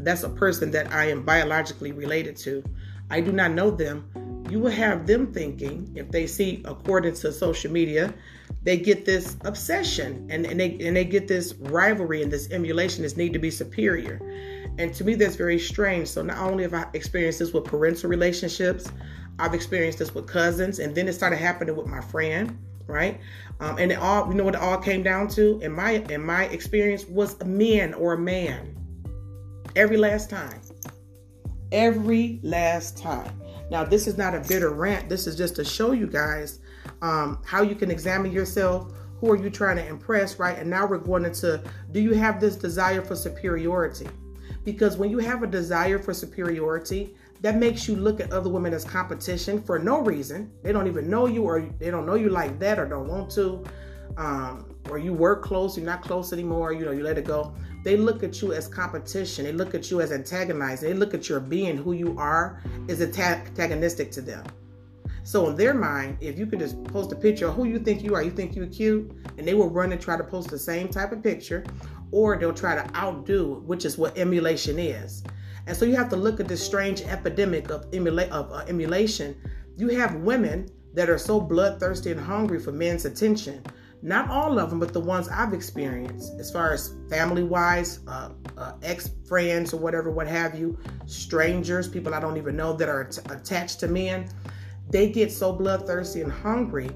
that's 0.00 0.22
a 0.22 0.28
person 0.28 0.70
that 0.72 0.92
I 0.92 1.08
am 1.08 1.22
biologically 1.22 1.92
related 1.92 2.36
to. 2.38 2.62
I 3.10 3.20
do 3.20 3.32
not 3.32 3.52
know 3.52 3.70
them. 3.70 4.10
You 4.48 4.60
will 4.60 4.70
have 4.70 5.06
them 5.06 5.32
thinking 5.32 5.92
if 5.94 6.10
they 6.10 6.26
see, 6.26 6.62
according 6.64 7.14
to 7.14 7.32
social 7.32 7.70
media, 7.70 8.14
they 8.62 8.76
get 8.76 9.04
this 9.04 9.36
obsession 9.44 10.26
and, 10.30 10.46
and 10.46 10.58
they 10.58 10.78
and 10.80 10.96
they 10.96 11.04
get 11.04 11.28
this 11.28 11.54
rivalry 11.54 12.22
and 12.22 12.32
this 12.32 12.50
emulation, 12.50 13.02
this 13.02 13.16
need 13.16 13.32
to 13.34 13.38
be 13.38 13.50
superior. 13.50 14.20
And 14.78 14.94
to 14.94 15.04
me, 15.04 15.14
that's 15.14 15.36
very 15.36 15.58
strange. 15.58 16.08
So 16.08 16.22
not 16.22 16.38
only 16.38 16.62
have 16.62 16.74
I 16.74 16.86
experienced 16.94 17.40
this 17.40 17.52
with 17.52 17.64
parental 17.64 18.08
relationships, 18.08 18.90
I've 19.38 19.54
experienced 19.54 19.98
this 19.98 20.14
with 20.14 20.26
cousins, 20.26 20.78
and 20.78 20.94
then 20.94 21.08
it 21.08 21.12
started 21.12 21.36
happening 21.36 21.76
with 21.76 21.86
my 21.86 22.00
friend, 22.00 22.58
right? 22.86 23.20
Um, 23.60 23.76
and 23.78 23.92
it 23.92 23.98
all, 23.98 24.28
you 24.28 24.34
know, 24.34 24.44
what 24.44 24.54
it 24.54 24.60
all 24.60 24.78
came 24.78 25.02
down 25.02 25.28
to 25.28 25.60
in 25.60 25.72
my 25.72 26.04
in 26.10 26.24
my 26.24 26.44
experience 26.44 27.04
was 27.06 27.40
a 27.40 27.44
man 27.44 27.94
or 27.94 28.14
a 28.14 28.18
man. 28.18 28.74
Every 29.76 29.96
last 29.96 30.30
time, 30.30 30.60
every 31.70 32.40
last 32.42 32.96
time. 32.96 33.40
Now, 33.70 33.84
this 33.84 34.06
is 34.06 34.16
not 34.16 34.34
a 34.34 34.40
bitter 34.40 34.70
rant. 34.70 35.08
This 35.08 35.26
is 35.26 35.36
just 35.36 35.56
to 35.56 35.64
show 35.64 35.92
you 35.92 36.06
guys 36.06 36.60
um, 37.02 37.42
how 37.44 37.62
you 37.62 37.74
can 37.74 37.90
examine 37.90 38.32
yourself. 38.32 38.92
Who 39.20 39.30
are 39.32 39.36
you 39.36 39.50
trying 39.50 39.76
to 39.76 39.86
impress, 39.86 40.38
right? 40.38 40.58
And 40.58 40.70
now 40.70 40.86
we're 40.86 40.98
going 40.98 41.24
into 41.24 41.62
do 41.90 42.00
you 42.00 42.14
have 42.14 42.40
this 42.40 42.56
desire 42.56 43.02
for 43.02 43.16
superiority? 43.16 44.08
Because 44.64 44.96
when 44.96 45.10
you 45.10 45.18
have 45.18 45.42
a 45.42 45.46
desire 45.46 45.98
for 45.98 46.14
superiority, 46.14 47.14
that 47.40 47.56
makes 47.56 47.88
you 47.88 47.96
look 47.96 48.20
at 48.20 48.32
other 48.32 48.50
women 48.50 48.74
as 48.74 48.84
competition 48.84 49.62
for 49.62 49.78
no 49.78 50.00
reason. 50.00 50.50
They 50.62 50.72
don't 50.72 50.86
even 50.86 51.08
know 51.08 51.26
you, 51.26 51.44
or 51.44 51.60
they 51.78 51.90
don't 51.90 52.06
know 52.06 52.14
you 52.14 52.28
like 52.30 52.58
that, 52.58 52.78
or 52.78 52.86
don't 52.86 53.08
want 53.08 53.30
to, 53.32 53.64
um, 54.16 54.74
or 54.90 54.98
you 54.98 55.12
work 55.12 55.42
close, 55.42 55.76
you're 55.76 55.86
not 55.86 56.02
close 56.02 56.32
anymore. 56.32 56.72
You 56.72 56.84
know, 56.84 56.90
you 56.90 57.02
let 57.02 57.18
it 57.18 57.24
go. 57.24 57.54
They 57.84 57.96
look 57.96 58.22
at 58.22 58.42
you 58.42 58.52
as 58.52 58.68
competition. 58.68 59.44
They 59.44 59.52
look 59.52 59.74
at 59.74 59.90
you 59.90 60.00
as 60.00 60.12
antagonizing. 60.12 60.88
They 60.88 60.94
look 60.94 61.14
at 61.14 61.28
your 61.28 61.40
being, 61.40 61.76
who 61.76 61.92
you 61.92 62.16
are, 62.18 62.62
is 62.88 63.00
antagonistic 63.00 64.10
to 64.12 64.20
them. 64.20 64.44
So 65.22 65.48
in 65.48 65.56
their 65.56 65.74
mind, 65.74 66.18
if 66.20 66.38
you 66.38 66.46
could 66.46 66.58
just 66.58 66.82
post 66.84 67.12
a 67.12 67.16
picture 67.16 67.48
of 67.48 67.54
who 67.54 67.64
you 67.64 67.78
think 67.78 68.02
you 68.02 68.14
are, 68.14 68.22
you 68.22 68.30
think 68.30 68.56
you're 68.56 68.66
cute, 68.66 69.12
and 69.36 69.46
they 69.46 69.54
will 69.54 69.68
run 69.68 69.92
and 69.92 70.00
try 70.00 70.16
to 70.16 70.24
post 70.24 70.48
the 70.48 70.58
same 70.58 70.88
type 70.88 71.12
of 71.12 71.22
picture, 71.22 71.64
or 72.10 72.36
they'll 72.38 72.54
try 72.54 72.74
to 72.74 72.96
outdo, 72.96 73.62
which 73.66 73.84
is 73.84 73.98
what 73.98 74.16
emulation 74.16 74.78
is. 74.78 75.22
And 75.66 75.76
so 75.76 75.84
you 75.84 75.96
have 75.96 76.08
to 76.10 76.16
look 76.16 76.40
at 76.40 76.48
this 76.48 76.64
strange 76.64 77.02
epidemic 77.02 77.70
of, 77.70 77.90
emula- 77.90 78.30
of 78.30 78.50
uh, 78.50 78.64
emulation. 78.68 79.36
You 79.76 79.88
have 79.88 80.14
women 80.14 80.70
that 80.94 81.10
are 81.10 81.18
so 81.18 81.38
bloodthirsty 81.38 82.10
and 82.10 82.20
hungry 82.20 82.58
for 82.58 82.72
men's 82.72 83.04
attention. 83.04 83.62
Not 84.00 84.30
all 84.30 84.58
of 84.60 84.70
them, 84.70 84.78
but 84.78 84.92
the 84.92 85.00
ones 85.00 85.28
I've 85.28 85.52
experienced, 85.52 86.34
as 86.38 86.52
far 86.52 86.72
as 86.72 86.94
family 87.10 87.42
wise, 87.42 88.00
uh, 88.06 88.30
uh, 88.56 88.72
ex 88.82 89.10
friends 89.26 89.74
or 89.74 89.78
whatever, 89.78 90.10
what 90.10 90.28
have 90.28 90.56
you, 90.56 90.78
strangers, 91.06 91.88
people 91.88 92.14
I 92.14 92.20
don't 92.20 92.36
even 92.36 92.56
know 92.56 92.74
that 92.74 92.88
are 92.88 93.04
t- 93.04 93.20
attached 93.28 93.80
to 93.80 93.88
men, 93.88 94.28
they 94.90 95.10
get 95.10 95.32
so 95.32 95.52
bloodthirsty 95.52 96.20
and 96.20 96.30
hungry, 96.30 96.90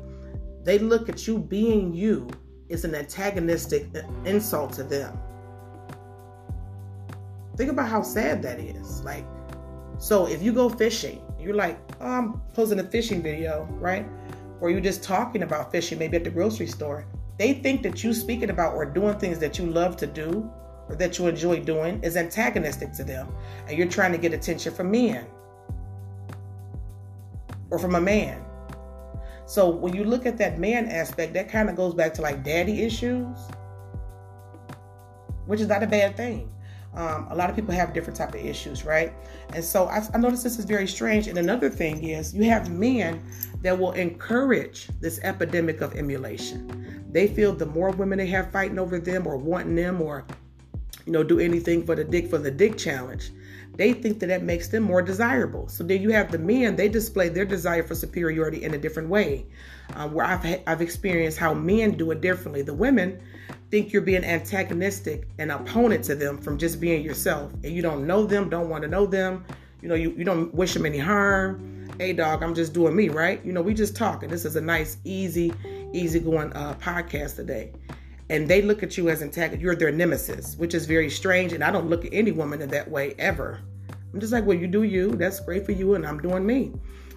they 0.64 0.78
look 0.78 1.08
at 1.08 1.26
you 1.26 1.38
being 1.38 1.92
you 1.92 2.28
is 2.68 2.84
an 2.84 2.94
antagonistic 2.94 3.88
insult 4.24 4.72
to 4.74 4.84
them. 4.84 5.18
Think 7.56 7.70
about 7.70 7.88
how 7.88 8.02
sad 8.02 8.42
that 8.42 8.60
is. 8.60 9.02
Like, 9.02 9.26
so 9.98 10.26
if 10.26 10.40
you 10.40 10.52
go 10.52 10.68
fishing, 10.68 11.20
you're 11.38 11.54
like, 11.54 11.78
oh, 12.00 12.06
I'm 12.06 12.40
posting 12.54 12.78
a 12.78 12.84
fishing 12.84 13.22
video, 13.22 13.66
right? 13.72 14.06
Or 14.62 14.70
you're 14.70 14.80
just 14.80 15.02
talking 15.02 15.42
about 15.42 15.72
fishing, 15.72 15.98
maybe 15.98 16.16
at 16.16 16.22
the 16.22 16.30
grocery 16.30 16.68
store. 16.68 17.04
They 17.36 17.52
think 17.52 17.82
that 17.82 18.04
you 18.04 18.14
speaking 18.14 18.48
about 18.48 18.74
or 18.74 18.86
doing 18.86 19.18
things 19.18 19.40
that 19.40 19.58
you 19.58 19.66
love 19.66 19.96
to 19.96 20.06
do 20.06 20.48
or 20.88 20.94
that 20.94 21.18
you 21.18 21.26
enjoy 21.26 21.58
doing 21.58 22.00
is 22.04 22.16
antagonistic 22.16 22.92
to 22.92 23.02
them. 23.02 23.34
And 23.66 23.76
you're 23.76 23.88
trying 23.88 24.12
to 24.12 24.18
get 24.18 24.32
attention 24.32 24.72
from 24.72 24.92
men 24.92 25.26
or 27.70 27.78
from 27.80 27.96
a 27.96 28.00
man. 28.00 28.40
So 29.46 29.68
when 29.68 29.96
you 29.96 30.04
look 30.04 30.26
at 30.26 30.38
that 30.38 30.60
man 30.60 30.86
aspect, 30.86 31.34
that 31.34 31.48
kind 31.48 31.68
of 31.68 31.74
goes 31.74 31.92
back 31.94 32.14
to 32.14 32.22
like 32.22 32.44
daddy 32.44 32.82
issues, 32.82 33.36
which 35.46 35.60
is 35.60 35.66
not 35.66 35.82
a 35.82 35.88
bad 35.88 36.16
thing. 36.16 36.48
Um, 36.94 37.26
a 37.30 37.34
lot 37.34 37.48
of 37.48 37.56
people 37.56 37.74
have 37.74 37.94
different 37.94 38.16
type 38.16 38.30
of 38.30 38.44
issues, 38.44 38.84
right? 38.84 39.12
And 39.54 39.64
so 39.64 39.86
I, 39.86 40.02
I 40.12 40.18
notice 40.18 40.42
this 40.42 40.58
is 40.58 40.66
very 40.66 40.86
strange. 40.86 41.26
And 41.26 41.38
another 41.38 41.70
thing 41.70 42.04
is 42.04 42.34
you 42.34 42.44
have 42.44 42.70
men 42.70 43.22
that 43.62 43.78
will 43.78 43.92
encourage 43.92 44.88
this 45.00 45.18
epidemic 45.22 45.80
of 45.80 45.94
emulation. 45.94 47.04
They 47.10 47.28
feel 47.28 47.54
the 47.54 47.66
more 47.66 47.90
women 47.90 48.18
they 48.18 48.26
have 48.26 48.52
fighting 48.52 48.78
over 48.78 48.98
them 48.98 49.26
or 49.26 49.36
wanting 49.36 49.74
them 49.74 50.02
or 50.02 50.26
you 51.06 51.12
know 51.12 51.24
do 51.24 51.40
anything 51.40 51.84
for 51.84 51.94
the 51.94 52.04
dick 52.04 52.28
for 52.28 52.38
the 52.38 52.50
dick 52.50 52.78
challenge 52.78 53.32
they 53.76 53.92
think 53.94 54.20
that 54.20 54.26
that 54.26 54.42
makes 54.42 54.68
them 54.68 54.82
more 54.82 55.02
desirable. 55.02 55.68
So 55.68 55.82
then 55.82 56.02
you 56.02 56.10
have 56.10 56.30
the 56.30 56.38
men, 56.38 56.76
they 56.76 56.88
display 56.88 57.28
their 57.28 57.44
desire 57.44 57.82
for 57.82 57.94
superiority 57.94 58.64
in 58.64 58.74
a 58.74 58.78
different 58.78 59.08
way. 59.08 59.46
Um, 59.94 60.12
where 60.12 60.26
I've, 60.26 60.60
I've 60.66 60.82
experienced 60.82 61.38
how 61.38 61.54
men 61.54 61.92
do 61.92 62.10
it 62.10 62.20
differently. 62.20 62.62
The 62.62 62.74
women, 62.74 63.20
think 63.72 63.90
you're 63.90 64.02
being 64.02 64.22
antagonistic 64.22 65.26
and 65.38 65.50
opponent 65.50 66.04
to 66.04 66.14
them 66.14 66.36
from 66.36 66.58
just 66.58 66.78
being 66.78 67.02
yourself. 67.02 67.50
And 67.64 67.74
you 67.74 67.80
don't 67.80 68.06
know 68.06 68.26
them, 68.26 68.50
don't 68.50 68.68
want 68.68 68.82
to 68.82 68.88
know 68.88 69.06
them. 69.06 69.46
You 69.80 69.88
know, 69.88 69.94
you, 69.94 70.10
you 70.10 70.24
don't 70.24 70.52
wish 70.54 70.74
them 70.74 70.84
any 70.84 70.98
harm. 70.98 71.88
Hey, 71.98 72.12
dog, 72.12 72.42
I'm 72.42 72.54
just 72.54 72.74
doing 72.74 72.94
me, 72.94 73.08
right? 73.08 73.42
You 73.42 73.54
know, 73.54 73.62
we 73.62 73.72
just 73.72 73.96
talking. 73.96 74.28
This 74.28 74.44
is 74.44 74.56
a 74.56 74.60
nice, 74.60 74.98
easy, 75.04 75.54
easy 75.94 76.20
going 76.20 76.52
uh, 76.52 76.74
podcast 76.82 77.36
today. 77.36 77.72
And 78.28 78.46
they 78.46 78.60
look 78.60 78.82
at 78.82 78.98
you 78.98 79.08
as 79.08 79.22
antagonist. 79.22 79.62
You're 79.62 79.74
their 79.74 79.90
nemesis, 79.90 80.54
which 80.58 80.74
is 80.74 80.84
very 80.84 81.08
strange. 81.08 81.54
And 81.54 81.64
I 81.64 81.70
don't 81.70 81.88
look 81.88 82.04
at 82.04 82.12
any 82.12 82.30
woman 82.30 82.60
in 82.60 82.68
that 82.68 82.90
way 82.90 83.14
ever. 83.18 83.58
I'm 84.12 84.20
just 84.20 84.34
like, 84.34 84.44
well, 84.44 84.58
you 84.58 84.66
do 84.66 84.82
you. 84.82 85.12
That's 85.12 85.40
great 85.40 85.64
for 85.64 85.72
you, 85.72 85.94
and 85.94 86.06
I'm 86.06 86.20
doing 86.20 86.44
me. 86.44 86.72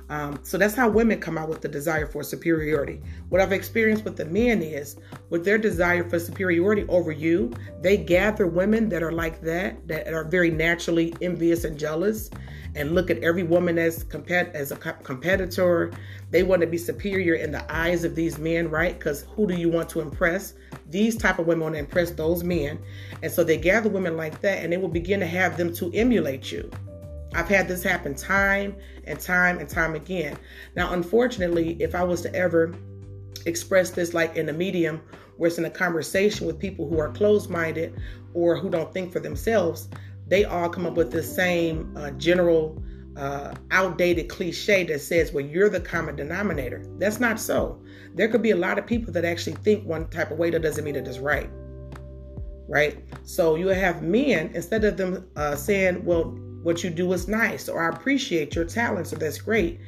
Um, 0.10 0.40
so 0.44 0.58
that's 0.58 0.76
how 0.76 0.88
women 0.88 1.20
come 1.20 1.38
out 1.38 1.50
with 1.50 1.62
the 1.62 1.68
desire 1.68 2.06
for 2.06 2.22
superiority. 2.22 3.02
What 3.30 3.42
I've 3.42 3.52
experienced 3.52 4.04
with 4.04 4.18
the 4.18 4.26
men 4.26 4.62
is, 4.62 4.98
with 5.30 5.44
their 5.44 5.58
desire 5.58 6.08
for 6.08 6.20
superiority 6.20 6.86
over 6.90 7.12
you, 7.12 7.52
they 7.82 7.98
gather 7.98 8.46
women 8.46 8.90
that 8.90 9.02
are 9.02 9.12
like 9.12 9.42
that, 9.42 9.88
that 9.88 10.14
are 10.14 10.24
very 10.24 10.52
naturally 10.52 11.16
envious 11.22 11.64
and 11.64 11.78
jealous, 11.78 12.30
and 12.76 12.94
look 12.94 13.10
at 13.10 13.18
every 13.24 13.44
woman 13.44 13.80
as 13.80 14.04
compet 14.04 14.54
as 14.54 14.72
a 14.72 14.76
competitor. 14.76 15.92
They 16.30 16.44
want 16.44 16.62
to 16.62 16.68
be 16.68 16.78
superior 16.78 17.36
in 17.36 17.52
the 17.52 17.66
eyes 17.74 18.04
of 18.04 18.16
these 18.16 18.38
men, 18.38 18.70
right? 18.70 18.98
Because 18.98 19.26
who 19.36 19.48
do 19.48 19.56
you 19.56 19.70
want 19.70 19.90
to 19.90 20.02
impress? 20.02 20.54
These 20.90 21.16
type 21.18 21.40
of 21.40 21.48
women 21.48 21.64
want 21.64 21.76
to 21.76 21.80
impress 21.80 22.12
those 22.12 22.44
men, 22.44 22.78
and 23.24 23.32
so 23.32 23.44
they 23.44 23.58
gather 23.58 23.90
women 23.90 24.18
like 24.18 24.42
that, 24.42 24.62
and 24.62 24.72
they 24.72 24.78
will 24.78 24.88
begin 24.88 25.20
to 25.22 25.26
have 25.26 25.58
them 25.58 25.74
to 25.76 25.92
emulate 25.94 26.52
you. 26.52 26.70
I've 27.36 27.50
had 27.50 27.68
this 27.68 27.84
happen 27.84 28.16
time 28.16 28.76
and 29.06 29.20
time 29.20 29.60
and 29.60 29.68
time 29.68 29.94
again. 29.94 30.38
Now, 30.76 30.94
unfortunately, 30.94 31.76
if 31.82 31.94
I 31.94 32.04
was 32.04 32.22
to 32.22 32.34
ever 32.34 32.74
express 33.46 33.92
this 33.92 34.14
like 34.14 34.36
in 34.36 34.48
a 34.50 34.54
medium 34.54 35.02
where 35.38 35.50
it's 35.50 35.58
in 35.58 35.66
a 35.66 35.70
conversation 35.70 36.48
with 36.48 36.58
people 36.58 36.88
who 36.88 36.98
are 37.00 37.12
closed 37.12 37.50
minded 37.50 37.94
or 38.34 38.56
who 38.56 38.70
don't 38.70 38.94
think 38.94 39.12
for 39.12 39.20
themselves, 39.20 39.90
they 40.28 40.46
all 40.46 40.70
come 40.70 40.86
up 40.86 40.96
with 40.96 41.12
the 41.12 41.22
same 41.22 41.94
uh, 41.98 42.12
general 42.12 42.82
uh, 43.18 43.54
outdated 43.72 44.30
cliche 44.30 44.84
that 44.86 45.00
says, 45.00 45.32
well, 45.32 45.46
you're 45.46 45.70
the 45.70 45.80
common 45.80 46.16
denominator. 46.16 46.86
That's 46.98 47.20
not 47.20 47.40
so. 47.40 47.82
There 48.14 48.28
could 48.28 48.42
be 48.42 48.52
a 48.52 48.56
lot 48.56 48.80
of 48.80 48.86
people 48.86 49.14
that 49.14 49.26
actually 49.26 49.56
think 49.58 49.86
one 49.86 50.08
type 50.10 50.32
of 50.32 50.38
way 50.38 50.50
that 50.50 50.62
doesn't 50.62 50.84
mean 50.84 50.96
it 50.96 51.08
is 51.08 51.20
right. 51.20 51.50
Right? 52.68 53.04
So 53.24 53.56
you 53.56 53.68
have 53.68 54.02
men, 54.02 54.52
instead 54.54 54.84
of 54.84 54.98
them 54.98 55.30
uh, 55.36 55.56
saying, 55.56 56.04
well, 56.04 56.38
what 56.66 56.84
you 56.84 56.90
do 56.90 57.14
is 57.14 57.28
nice 57.28 57.70
or 57.70 57.80
I 57.80 57.96
appreciate 57.96 58.56
your 58.56 58.66
talent, 58.66 59.06
so 59.06 59.16
that's 59.16 59.38
great. 59.38 59.80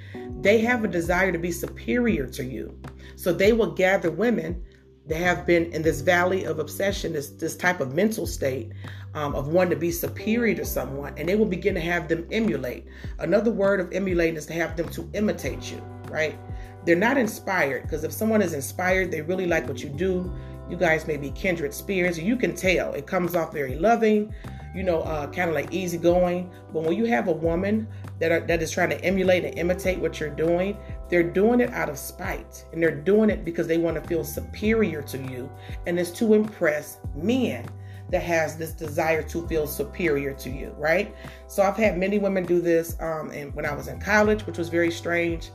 They 0.41 0.59
have 0.59 0.83
a 0.83 0.87
desire 0.87 1.31
to 1.31 1.39
be 1.39 1.51
superior 1.51 2.27
to 2.27 2.43
you. 2.45 2.79
So 3.15 3.33
they 3.33 3.51
will 3.51 3.71
gather 3.71 4.11
women 4.11 4.63
that 5.07 5.17
have 5.17 5.47
been 5.47 5.73
in 5.73 5.81
this 5.81 6.01
valley 6.01 6.43
of 6.43 6.59
obsession, 6.59 7.13
this, 7.13 7.29
this 7.29 7.57
type 7.57 7.79
of 7.79 7.95
mental 7.95 8.27
state 8.27 8.73
um, 9.15 9.33
of 9.33 9.47
wanting 9.47 9.71
to 9.71 9.75
be 9.75 9.89
superior 9.89 10.53
to 10.53 10.65
someone, 10.65 11.15
and 11.17 11.27
they 11.27 11.35
will 11.35 11.47
begin 11.47 11.73
to 11.73 11.81
have 11.81 12.07
them 12.07 12.27
emulate. 12.31 12.85
Another 13.17 13.49
word 13.49 13.79
of 13.79 13.91
emulating 13.91 14.35
is 14.35 14.45
to 14.45 14.53
have 14.53 14.77
them 14.77 14.87
to 14.89 15.09
imitate 15.13 15.71
you, 15.71 15.81
right? 16.09 16.37
They're 16.85 16.95
not 16.95 17.17
inspired 17.17 17.83
because 17.83 18.03
if 18.03 18.11
someone 18.11 18.43
is 18.43 18.53
inspired, 18.53 19.09
they 19.09 19.23
really 19.23 19.47
like 19.47 19.67
what 19.67 19.81
you 19.81 19.89
do. 19.89 20.31
You 20.69 20.77
guys 20.77 21.07
may 21.07 21.17
be 21.17 21.31
kindred 21.31 21.73
spirits. 21.73 22.19
You 22.19 22.35
can 22.35 22.55
tell 22.55 22.93
it 22.93 23.07
comes 23.07 23.35
off 23.35 23.51
very 23.51 23.79
loving 23.79 24.31
you 24.77 24.83
know, 24.83 25.01
uh, 25.01 25.25
kind 25.31 25.49
of 25.49 25.55
like 25.55 25.73
easygoing. 25.73 26.51
But 26.71 26.83
when 26.83 26.95
you 26.95 27.05
have 27.05 27.27
a 27.27 27.31
woman 27.31 27.87
that 28.19 28.31
are, 28.31 28.41
that 28.41 28.61
is 28.61 28.71
trying 28.71 28.91
to 28.91 29.03
emulate 29.03 29.43
and 29.43 29.57
imitate 29.57 29.97
what 29.97 30.19
you're 30.19 30.29
doing, 30.29 30.77
they're 31.09 31.23
doing 31.23 31.61
it 31.61 31.71
out 31.71 31.89
of 31.89 31.97
spite, 31.97 32.63
and 32.71 32.81
they're 32.81 32.95
doing 32.95 33.31
it 33.31 33.43
because 33.43 33.65
they 33.65 33.79
want 33.79 34.01
to 34.01 34.07
feel 34.07 34.23
superior 34.23 35.01
to 35.01 35.17
you, 35.17 35.49
and 35.87 35.99
it's 35.99 36.11
to 36.11 36.35
impress 36.35 36.99
men 37.15 37.65
that 38.11 38.21
has 38.21 38.55
this 38.55 38.71
desire 38.71 39.23
to 39.23 39.47
feel 39.47 39.65
superior 39.65 40.33
to 40.33 40.49
you, 40.51 40.73
right? 40.77 41.13
So 41.47 41.63
I've 41.63 41.75
had 41.75 41.97
many 41.97 42.19
women 42.19 42.45
do 42.45 42.61
this, 42.61 42.95
um, 42.99 43.31
and 43.31 43.53
when 43.55 43.65
I 43.65 43.73
was 43.73 43.87
in 43.87 43.99
college, 43.99 44.45
which 44.45 44.59
was 44.59 44.69
very 44.69 44.91
strange. 44.91 45.49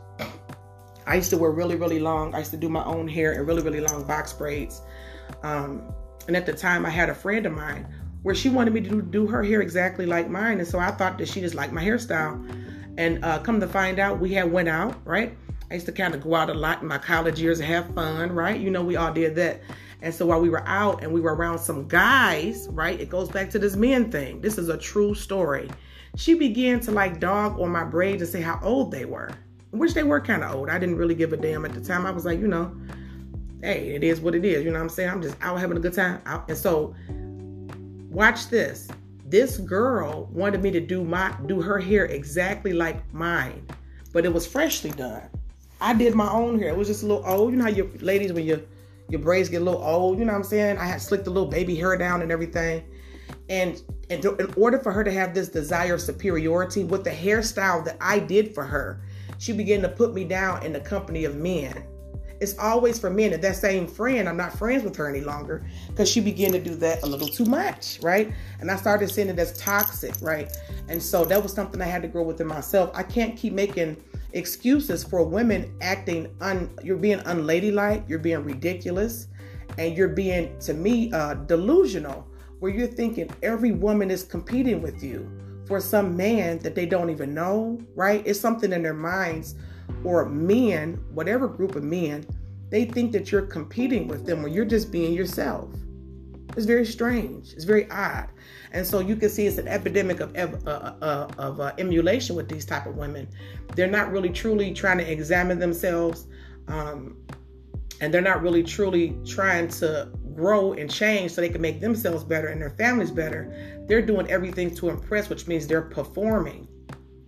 I 1.07 1.15
used 1.15 1.31
to 1.31 1.37
wear 1.37 1.51
really, 1.51 1.77
really 1.77 2.01
long. 2.01 2.35
I 2.35 2.41
used 2.41 2.51
to 2.51 2.57
do 2.57 2.69
my 2.69 2.85
own 2.85 3.07
hair 3.07 3.33
in 3.33 3.47
really, 3.47 3.63
really 3.63 3.81
long 3.81 4.05
box 4.05 4.33
braids. 4.33 4.83
Um, 5.43 5.95
and 6.27 6.37
at 6.37 6.47
the 6.47 6.53
time, 6.53 6.85
I 6.87 6.91
had 6.91 7.09
a 7.09 7.15
friend 7.15 7.47
of 7.47 7.53
mine 7.53 7.87
where 8.23 8.35
she 8.35 8.49
wanted 8.49 8.73
me 8.73 8.81
to 8.81 9.03
do 9.03 9.27
her 9.27 9.43
hair 9.43 9.61
exactly 9.61 10.07
like 10.07 10.29
mine. 10.29 10.59
And 10.59 10.69
so 10.69 10.79
I 10.79 10.91
thought 10.93 11.19
that 11.19 11.29
she 11.29 11.41
just 11.41 11.55
liked 11.55 11.73
my 11.73 11.85
hairstyle. 11.85 12.41
And 12.99 13.25
uh, 13.25 13.39
come 13.41 13.59
to 13.61 13.67
find 13.67 13.99
out, 13.99 14.21
we 14.21 14.33
had 14.33 14.51
went 14.53 14.69
out, 14.69 14.97
right? 15.07 15.37
I 15.71 15.75
used 15.75 15.87
to 15.87 15.93
kind 15.93 16.15
of 16.15 16.23
go 16.23 16.35
out 16.35 16.51
a 16.51 16.55
lot 16.55 16.83
in 16.83 16.89
my 16.89 16.99
college 16.99 17.41
years 17.41 17.59
and 17.59 17.69
have 17.69 17.93
fun, 17.95 18.33
right? 18.33 18.61
You 18.61 18.71
know, 18.71 18.85
we 18.85 18.97
all 18.97 19.13
did 19.13 19.35
that. 19.37 19.63
And 20.03 20.15
so 20.15 20.27
while 20.27 20.41
we 20.41 20.51
were 20.51 20.67
out 20.67 21.03
and 21.03 21.13
we 21.13 21.21
were 21.21 21.35
around 21.35 21.59
some 21.59 21.89
guys, 21.89 22.69
right? 22.71 23.01
It 23.01 23.09
goes 23.09 23.29
back 23.29 23.51
to 23.51 23.59
this 23.59 23.77
men 23.77 24.11
thing. 24.11 24.41
This 24.41 24.59
is 24.59 24.69
a 24.69 24.77
true 24.77 25.15
story. 25.15 25.71
She 26.17 26.35
began 26.35 26.81
to 26.81 26.91
like 26.91 27.21
dog 27.21 27.59
on 27.59 27.71
my 27.71 27.85
braids 27.85 28.21
and 28.21 28.31
say 28.31 28.43
how 28.43 28.61
old 28.63 28.91
they 28.91 29.07
were, 29.07 29.31
which 29.71 29.95
they 29.95 30.03
were 30.03 30.21
kind 30.21 30.45
of 30.45 30.55
old. 30.55 30.69
I 30.69 30.79
didn't 30.79 30.97
really 30.97 31.15
give 31.15 31.33
a 31.33 31.37
damn 31.37 31.65
at 31.65 31.73
the 31.73 31.81
time. 31.81 32.05
I 32.05 32.11
was 32.11 32.27
like, 32.27 32.39
you 32.39 32.49
know, 32.49 32.77
hey, 33.63 33.95
it 33.95 34.05
is 34.05 34.21
what 34.21 34.35
it 34.35 34.45
is. 34.45 34.65
You 34.65 34.71
know 34.71 34.79
what 34.79 34.83
I'm 34.83 34.89
saying? 34.91 35.09
I'm 35.09 35.23
just 35.23 35.37
out 35.41 35.59
having 35.59 35.79
a 35.79 35.81
good 35.81 35.95
time. 35.95 36.21
And 36.49 36.59
so 36.59 36.95
watch 38.13 38.49
this. 38.49 38.89
This 39.27 39.59
girl 39.59 40.29
wanted 40.33 40.63
me 40.63 40.71
to 40.71 40.81
do 40.81 41.03
my 41.03 41.35
do 41.47 41.61
her 41.63 41.79
hair 41.79 42.05
exactly 42.05 42.73
like 42.73 43.13
mine. 43.13 43.67
but 44.13 44.27
it 44.27 44.33
was 44.33 44.47
freshly 44.47 44.91
done. 44.91 45.23
I 45.81 45.95
did 45.95 46.15
my 46.15 46.31
own 46.31 46.59
hair. 46.59 46.69
It 46.69 46.77
was 46.77 46.89
just 46.89 47.03
a 47.03 47.07
little 47.07 47.25
old. 47.27 47.51
You 47.51 47.57
know 47.57 47.65
how 47.65 47.71
your 47.71 47.89
ladies 48.01 48.33
when 48.33 48.45
your 48.45 48.61
your 49.09 49.21
braids 49.21 49.49
get 49.49 49.63
a 49.63 49.65
little 49.65 49.83
old. 49.83 50.19
You 50.19 50.25
know 50.25 50.33
what 50.33 50.39
I'm 50.39 50.45
saying? 50.45 50.79
I 50.79 50.85
had 50.85 51.01
slicked 51.01 51.25
the 51.25 51.31
little 51.31 51.49
baby 51.49 51.75
hair 51.75 51.97
down 51.97 52.23
and 52.23 52.31
everything. 52.31 52.85
And, 53.49 53.83
and 54.11 54.25
in 54.25 54.55
order 54.57 54.79
for 54.79 54.93
her 54.93 55.05
to 55.05 55.13
have 55.13 55.35
this 55.35 55.49
desire 55.49 55.95
of 55.95 56.01
superiority 56.01 56.85
with 56.85 57.05
the 57.05 57.11
hairstyle 57.11 57.85
that 57.85 57.97
I 58.01 58.19
did 58.19 58.55
for 58.55 58.65
her, 58.65 59.03
she 59.39 59.53
began 59.53 59.83
to 59.83 59.89
put 59.89 60.15
me 60.15 60.25
down 60.25 60.63
in 60.65 60.73
the 60.73 60.81
company 60.81 61.25
of 61.25 61.37
men. 61.37 61.85
It's 62.43 62.59
always 62.59 62.99
for 62.99 63.09
men. 63.09 63.33
And 63.33 63.43
that 63.43 63.55
same 63.55 63.87
friend, 63.87 64.29
I'm 64.29 64.37
not 64.37 64.59
friends 64.59 64.83
with 64.83 64.97
her 64.97 65.09
any 65.09 65.21
longer 65.21 65.65
because 65.89 66.11
she 66.11 66.21
began 66.21 66.51
to 66.53 66.61
do 66.61 66.75
that 66.77 67.05
a 67.05 67.07
little 67.07 67.29
too 67.29 67.45
much, 67.45 68.01
right? 68.03 68.33
And 68.61 68.69
I 68.69 68.77
started 68.77 69.11
seeing 69.11 69.29
it 69.29 69.39
as 69.39 69.57
toxic, 69.57 70.15
right? 70.21 70.55
And 70.89 71.01
so 71.01 71.25
that 71.25 71.41
was 71.41 71.53
something 71.53 71.81
I 71.81 71.87
had 71.87 72.03
to 72.03 72.09
grow 72.09 72.25
within 72.25 72.49
myself. 72.49 72.91
I 72.95 73.05
can't 73.05 73.37
keep 73.37 73.53
making 73.53 73.97
excuses 74.33 75.05
for 75.05 75.23
women 75.23 75.73
acting 75.81 76.35
un 76.41 76.71
you're 76.83 76.97
being 76.97 77.21
unladylike, 77.21 78.03
you're 78.09 78.19
being 78.19 78.43
ridiculous, 78.43 79.29
and 79.79 79.97
you're 79.97 80.09
being 80.09 80.59
to 80.61 80.75
me 80.75 81.13
uh 81.13 81.35
delusional 81.35 82.27
where 82.59 82.73
you're 82.73 82.87
thinking 82.87 83.31
every 83.43 83.73
woman 83.73 84.11
is 84.11 84.25
competing 84.25 84.83
with 84.83 85.03
you 85.03 85.31
for 85.67 85.81
some 85.81 86.17
man 86.17 86.59
that 86.61 86.75
they 86.75 86.87
don't 86.87 87.11
even 87.11 87.35
know, 87.35 87.79
right? 87.95 88.23
It's 88.27 88.41
something 88.41 88.73
in 88.73 88.83
their 88.83 88.95
minds 88.95 89.55
or 90.05 90.29
men, 90.29 90.95
whatever 91.13 91.49
group 91.49 91.77
of 91.77 91.85
men, 91.85 92.27
they 92.71 92.85
think 92.85 93.13
that 93.13 93.31
you're 93.31 93.43
competing 93.43 94.09
with 94.09 94.27
them 94.27 94.45
or 94.45 94.49
you're 94.49 94.65
just 94.65 94.91
being 94.91 95.13
yourself. 95.13 95.71
It's 96.57 96.67
very 96.67 96.85
strange. 96.85 97.53
It's 97.53 97.65
very 97.65 97.91
odd. 97.91 98.29
And 98.73 98.87
so 98.87 99.01
you 99.01 99.17
can 99.17 99.29
see 99.29 99.47
it's 99.47 99.59
an 99.59 99.69
epidemic 99.69 100.21
of 100.21 100.35
uh, 100.37 100.95
uh, 101.01 101.29
of 101.39 101.61
uh, 101.61 101.73
emulation 101.79 102.37
with 102.37 102.49
these 102.49 102.65
type 102.65 102.87
of 102.87 102.97
women. 102.97 103.29
They're 103.75 103.87
not 103.91 104.11
really 104.11 104.31
truly 104.31 104.73
trying 104.73 104.99
to 104.99 105.11
examine 105.11 105.59
themselves, 105.59 106.27
um, 106.69 107.17
and 108.01 108.13
they're 108.13 108.21
not 108.21 108.43
really 108.43 108.63
truly 108.63 109.17
trying 109.27 109.69
to 109.69 110.11
grow 110.35 110.73
and 110.73 110.91
change 110.91 111.33
so 111.33 111.41
they 111.41 111.49
can 111.49 111.61
make 111.61 111.81
themselves 111.81 112.25
better 112.25 112.49
and 112.49 112.61
their 112.61 112.71
families 112.71 113.11
better. 113.11 113.85
They're 113.87 114.03
doing 114.03 114.31
everything 114.31 114.75
to 114.77 114.89
impress, 114.89 115.29
which 115.29 115.47
means 115.47 115.67
they're 115.67 115.83
performing, 115.83 116.69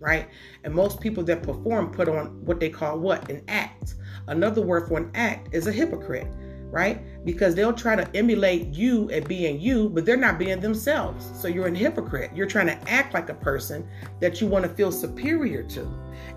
right? 0.05 0.29
And 0.63 0.73
most 0.73 1.01
people 1.01 1.23
that 1.23 1.41
perform 1.41 1.91
put 1.91 2.07
on 2.07 2.45
what 2.45 2.59
they 2.59 2.69
call 2.69 2.99
what 2.99 3.29
an 3.29 3.41
act. 3.47 3.95
Another 4.27 4.61
word 4.61 4.87
for 4.87 4.97
an 4.99 5.11
act 5.15 5.49
is 5.53 5.65
a 5.67 5.71
hypocrite 5.71 6.27
right? 6.75 7.01
Because 7.23 7.55
they'll 7.55 7.71
try 7.71 7.95
to 7.95 8.05
emulate 8.17 8.73
you 8.73 9.09
at 9.11 9.29
being 9.29 9.61
you, 9.61 9.87
but 9.87 10.05
they're 10.05 10.17
not 10.17 10.37
being 10.37 10.59
themselves. 10.59 11.31
So 11.39 11.47
you're 11.47 11.67
a 11.67 11.73
hypocrite. 11.73 12.31
You're 12.35 12.47
trying 12.47 12.67
to 12.67 12.89
act 12.89 13.13
like 13.13 13.29
a 13.29 13.33
person 13.33 13.87
that 14.19 14.41
you 14.41 14.47
want 14.47 14.65
to 14.65 14.69
feel 14.69 14.91
superior 14.91 15.63
to. 15.63 15.87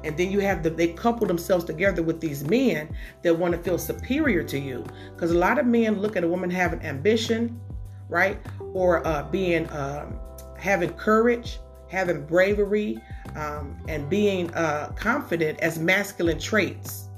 And 0.05 0.17
then 0.17 0.31
you 0.31 0.39
have 0.39 0.63
the, 0.63 0.71
they 0.71 0.93
couple 0.93 1.27
themselves 1.27 1.65
together 1.65 2.05
with 2.05 2.21
these 2.21 2.45
men 2.45 2.95
that 3.23 3.37
want 3.37 3.53
to 3.55 3.61
feel 3.61 3.79
superior 3.79 4.45
to 4.45 4.59
you. 4.61 4.85
Because 5.13 5.33
a 5.33 5.39
lot 5.39 5.59
of 5.59 5.67
men 5.67 6.01
look 6.01 6.17
at 6.17 6.23
a 6.23 6.29
woman 6.29 6.51
having 6.51 6.83
ambition, 6.83 7.61
right? 8.09 8.39
Or 8.75 9.05
uh, 9.05 9.25
being, 9.33 9.69
um, 9.73 10.21
having 10.57 10.93
courage, 10.93 11.59
having 11.89 12.25
bravery, 12.25 13.01
um, 13.37 13.77
and 13.89 14.09
being 14.09 14.53
uh, 14.55 14.93
confident 14.97 15.61
as 15.61 15.79
masculine 15.79 16.39
traits 16.39 17.09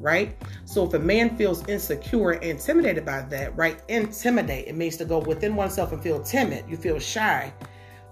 right? 0.00 0.36
So 0.66 0.84
if 0.84 0.92
a 0.92 0.98
man 0.98 1.34
feels 1.34 1.66
insecure 1.66 2.32
and 2.32 2.44
intimidated 2.44 3.06
by 3.06 3.22
that, 3.22 3.56
right? 3.56 3.80
Intimidate, 3.88 4.68
it 4.68 4.74
means 4.74 4.98
to 4.98 5.06
go 5.06 5.18
within 5.18 5.56
oneself 5.56 5.92
and 5.92 6.02
feel 6.02 6.22
timid, 6.22 6.64
you 6.68 6.76
feel 6.76 6.98
shy. 6.98 7.52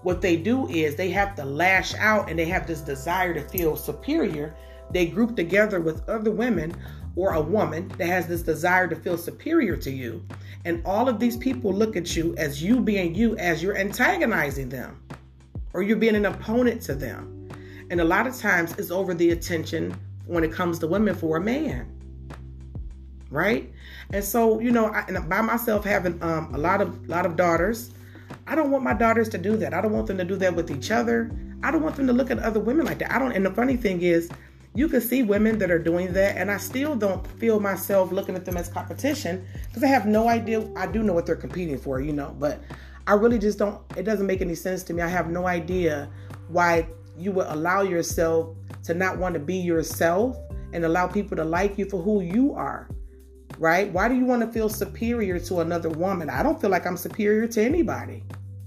What 0.01 0.19
they 0.19 0.35
do 0.35 0.67
is 0.69 0.95
they 0.95 1.11
have 1.11 1.35
to 1.35 1.45
lash 1.45 1.93
out 1.95 2.29
and 2.29 2.37
they 2.37 2.45
have 2.45 2.65
this 2.65 2.81
desire 2.81 3.33
to 3.35 3.41
feel 3.41 3.75
superior. 3.75 4.55
They 4.91 5.05
group 5.05 5.35
together 5.35 5.79
with 5.81 6.07
other 6.09 6.31
women 6.31 6.75
or 7.15 7.33
a 7.33 7.41
woman 7.41 7.89
that 7.97 8.07
has 8.07 8.25
this 8.25 8.41
desire 8.41 8.87
to 8.87 8.95
feel 8.95 9.17
superior 9.17 9.77
to 9.77 9.91
you. 9.91 10.25
And 10.65 10.81
all 10.85 11.07
of 11.07 11.19
these 11.19 11.37
people 11.37 11.71
look 11.71 11.95
at 11.95 12.15
you 12.15 12.33
as 12.37 12.61
you 12.61 12.81
being 12.81 13.13
you, 13.13 13.37
as 13.37 13.61
you're 13.61 13.77
antagonizing 13.77 14.69
them 14.69 14.99
or 15.73 15.81
you're 15.81 15.97
being 15.97 16.15
an 16.15 16.25
opponent 16.25 16.81
to 16.83 16.95
them. 16.95 17.49
And 17.89 17.99
a 18.01 18.03
lot 18.03 18.27
of 18.27 18.37
times 18.37 18.73
it's 18.77 18.91
over 18.91 19.13
the 19.13 19.31
attention 19.31 19.95
when 20.25 20.43
it 20.43 20.51
comes 20.51 20.79
to 20.79 20.87
women 20.87 21.15
for 21.15 21.37
a 21.37 21.41
man 21.41 21.89
right? 23.33 23.73
And 24.11 24.23
so 24.23 24.59
you 24.59 24.71
know 24.71 24.85
I, 24.85 25.05
by 25.27 25.41
myself 25.41 25.83
having 25.83 26.21
um, 26.23 26.53
a 26.53 26.57
lot 26.57 26.81
of 26.81 27.09
lot 27.09 27.25
of 27.25 27.35
daughters 27.35 27.91
i 28.47 28.55
don't 28.55 28.71
want 28.71 28.83
my 28.83 28.93
daughters 28.93 29.29
to 29.29 29.37
do 29.37 29.57
that. 29.57 29.73
I 29.73 29.81
don't 29.81 29.91
want 29.91 30.07
them 30.07 30.17
to 30.17 30.23
do 30.23 30.35
that 30.37 30.55
with 30.55 30.69
each 30.71 30.91
other. 30.91 31.31
I 31.63 31.71
don't 31.71 31.81
want 31.81 31.95
them 31.95 32.07
to 32.07 32.13
look 32.13 32.29
at 32.29 32.39
other 32.39 32.59
women 32.59 32.85
like 32.85 32.99
that. 32.99 33.11
I 33.11 33.19
don't 33.19 33.31
and 33.31 33.45
the 33.45 33.51
funny 33.51 33.75
thing 33.75 34.01
is 34.01 34.29
you 34.75 34.87
can 34.87 35.01
see 35.01 35.23
women 35.23 35.57
that 35.59 35.71
are 35.71 35.79
doing 35.79 36.13
that 36.13 36.35
and 36.35 36.49
i 36.49 36.57
still 36.57 36.95
don't 36.95 37.25
feel 37.39 37.59
myself 37.59 38.11
looking 38.11 38.35
at 38.35 38.43
them 38.43 38.57
as 38.57 38.67
competition 38.69 39.45
because 39.67 39.83
i 39.83 39.87
have 39.87 40.05
no 40.05 40.27
idea. 40.27 40.67
I 40.75 40.87
do 40.87 41.03
know 41.03 41.13
what 41.13 41.25
they're 41.25 41.35
competing 41.35 41.77
for 41.77 42.01
you 42.01 42.13
know 42.13 42.35
but 42.39 42.61
i 43.07 43.13
really 43.13 43.39
just 43.39 43.57
don't 43.57 43.81
it 43.97 44.03
doesn't 44.03 44.27
make 44.27 44.41
any 44.41 44.55
sense 44.55 44.83
to 44.83 44.93
me 44.93 45.01
i 45.01 45.07
have 45.07 45.29
no 45.29 45.47
idea 45.47 46.09
why 46.47 46.87
you 47.17 47.31
would 47.31 47.47
allow 47.47 47.81
yourself 47.81 48.55
to 48.83 48.93
not 48.93 49.17
want 49.17 49.33
to 49.33 49.39
be 49.39 49.55
yourself 49.55 50.37
and 50.73 50.83
allow 50.83 51.07
people 51.07 51.37
to 51.37 51.43
like 51.43 51.77
you 51.77 51.85
for 51.85 52.01
who 52.01 52.21
you 52.21 52.53
are. 52.53 52.89
Right? 53.59 53.91
Why 53.91 54.07
do 54.07 54.15
you 54.15 54.25
want 54.25 54.41
to 54.41 54.51
feel 54.51 54.67
superior 54.67 55.39
to 55.39 55.59
another 55.61 55.89
woman? 55.89 56.29
I 56.29 56.41
don't 56.41 56.59
feel 56.59 56.71
like 56.71 56.87
I'm 56.87 56.97
superior 56.97 57.47
to 57.47 57.61
anybody, 57.63 58.23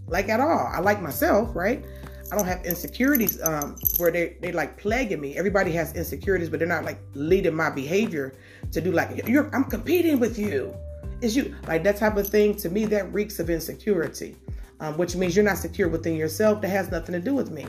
like 0.06 0.28
at 0.28 0.38
all. 0.38 0.70
I 0.72 0.78
like 0.78 1.02
myself, 1.02 1.54
right? 1.56 1.84
I 2.30 2.36
don't 2.36 2.46
have 2.46 2.64
insecurities 2.64 3.42
um, 3.42 3.76
where 3.98 4.12
they 4.12 4.36
they 4.40 4.52
like 4.52 4.78
plaguing 4.78 5.20
me. 5.20 5.36
Everybody 5.36 5.72
has 5.72 5.92
insecurities, 5.94 6.48
but 6.48 6.60
they're 6.60 6.68
not 6.68 6.84
like 6.84 7.00
leading 7.14 7.54
my 7.54 7.68
behavior 7.68 8.34
to 8.70 8.80
do 8.80 8.92
like 8.92 9.26
you're. 9.26 9.52
I'm 9.54 9.64
competing 9.64 10.20
with 10.20 10.38
you. 10.38 10.74
Is 11.20 11.36
you 11.36 11.54
like 11.66 11.82
that 11.84 11.96
type 11.96 12.16
of 12.16 12.28
thing? 12.28 12.54
To 12.56 12.68
me, 12.68 12.84
that 12.86 13.12
reeks 13.12 13.38
of 13.38 13.48
insecurity, 13.48 14.36
um, 14.80 14.98
which 14.98 15.16
means 15.16 15.34
you're 15.34 15.44
not 15.44 15.58
secure 15.58 15.88
within 15.88 16.14
yourself. 16.14 16.60
That 16.60 16.68
has 16.68 16.90
nothing 16.90 17.14
to 17.14 17.20
do 17.20 17.34
with 17.34 17.50
me. 17.50 17.66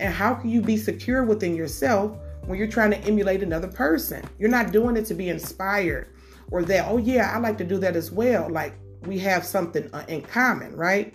And 0.00 0.12
how 0.12 0.34
can 0.34 0.50
you 0.50 0.60
be 0.60 0.76
secure 0.76 1.24
within 1.24 1.54
yourself 1.54 2.16
when 2.46 2.58
you're 2.58 2.68
trying 2.68 2.90
to 2.90 2.98
emulate 2.98 3.42
another 3.42 3.68
person? 3.68 4.24
You're 4.38 4.50
not 4.50 4.72
doing 4.72 4.96
it 4.96 5.06
to 5.06 5.14
be 5.14 5.28
inspired 5.28 6.08
or 6.50 6.62
that, 6.64 6.86
oh, 6.88 6.96
yeah, 6.98 7.32
I 7.34 7.38
like 7.38 7.58
to 7.58 7.64
do 7.64 7.78
that 7.78 7.96
as 7.96 8.10
well. 8.10 8.48
Like 8.48 8.74
we 9.04 9.18
have 9.20 9.44
something 9.44 9.88
uh, 9.92 10.04
in 10.08 10.22
common, 10.22 10.74
right? 10.76 11.14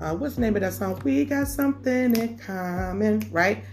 Uh, 0.00 0.14
what's 0.14 0.36
the 0.36 0.40
name 0.40 0.56
of 0.56 0.62
that 0.62 0.72
song? 0.72 1.00
We 1.04 1.24
got 1.24 1.46
something 1.46 2.16
in 2.16 2.38
common, 2.38 3.28
right? 3.30 3.64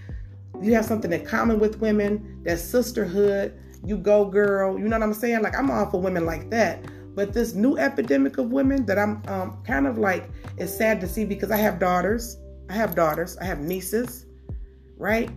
You 0.62 0.74
have 0.74 0.86
something 0.86 1.12
in 1.14 1.26
common 1.26 1.60
with 1.60 1.80
women, 1.80 2.42
that 2.44 2.60
sisterhood. 2.60 3.58
You 3.86 3.98
go, 3.98 4.26
girl. 4.26 4.78
You 4.78 4.86
know 4.86 4.98
what 4.98 5.04
I'm 5.04 5.14
saying? 5.14 5.42
Like, 5.42 5.56
I'm 5.58 5.70
all 5.70 5.90
for 5.90 6.02
women 6.02 6.26
like 6.26 6.50
that. 6.50 6.84
But 7.18 7.34
this 7.34 7.54
new 7.54 7.78
epidemic 7.78 8.38
of 8.38 8.52
women 8.52 8.86
that 8.86 8.98
I'm 8.98 9.22
um, 9.28 9.62
kind 9.66 9.88
of 9.88 9.98
like, 9.98 10.30
it's 10.56 10.74
sad 10.74 11.02
to 11.02 11.08
see 11.08 11.26
because 11.26 11.52
I 11.52 11.58
have 11.58 11.80
daughters. 11.80 12.38
I 12.70 12.74
have 12.74 12.96
daughters. 12.96 13.36
I 13.38 13.46
have 13.46 13.60
nieces 13.60 14.28
right? 14.98 15.30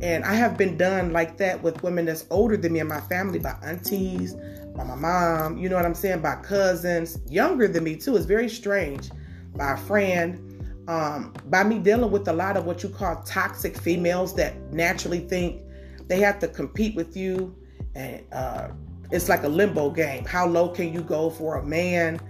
And 0.00 0.24
I 0.24 0.34
have 0.34 0.56
been 0.56 0.76
done 0.76 1.12
like 1.12 1.36
that 1.38 1.62
with 1.62 1.82
women 1.82 2.04
that's 2.04 2.24
older 2.30 2.56
than 2.56 2.72
me 2.72 2.80
in 2.80 2.86
my 2.86 3.00
family, 3.00 3.38
by 3.38 3.56
aunties, 3.62 4.34
by 4.76 4.84
my 4.84 4.94
mom, 4.94 5.58
you 5.58 5.68
know 5.68 5.76
what 5.76 5.84
I'm 5.84 5.94
saying, 5.94 6.20
by 6.20 6.36
cousins, 6.36 7.18
younger 7.28 7.66
than 7.66 7.84
me 7.84 7.96
too. 7.96 8.16
It's 8.16 8.26
very 8.26 8.48
strange. 8.48 9.10
By 9.56 9.72
a 9.72 9.76
friend, 9.76 10.84
um, 10.86 11.34
by 11.46 11.64
me 11.64 11.78
dealing 11.78 12.12
with 12.12 12.28
a 12.28 12.32
lot 12.32 12.56
of 12.56 12.64
what 12.64 12.82
you 12.82 12.88
call 12.88 13.22
toxic 13.22 13.76
females 13.76 14.36
that 14.36 14.56
naturally 14.72 15.20
think 15.20 15.62
they 16.06 16.20
have 16.20 16.38
to 16.40 16.48
compete 16.48 16.94
with 16.94 17.16
you, 17.16 17.56
and 17.94 18.22
uh, 18.32 18.68
it's 19.10 19.28
like 19.28 19.42
a 19.44 19.48
limbo 19.48 19.90
game. 19.90 20.24
How 20.24 20.46
low 20.46 20.68
can 20.68 20.92
you 20.92 21.00
go 21.00 21.30
for 21.30 21.56
a 21.56 21.64
man 21.64 22.20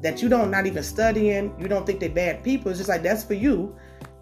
that 0.00 0.22
you 0.22 0.28
don't 0.28 0.50
not 0.50 0.66
even 0.66 0.82
studying? 0.82 1.54
You 1.58 1.68
don't 1.68 1.86
think 1.86 2.00
they 2.00 2.08
bad 2.08 2.42
people? 2.42 2.70
It's 2.70 2.78
just 2.78 2.88
like 2.88 3.02
that's 3.02 3.24
for 3.24 3.34
you 3.34 3.76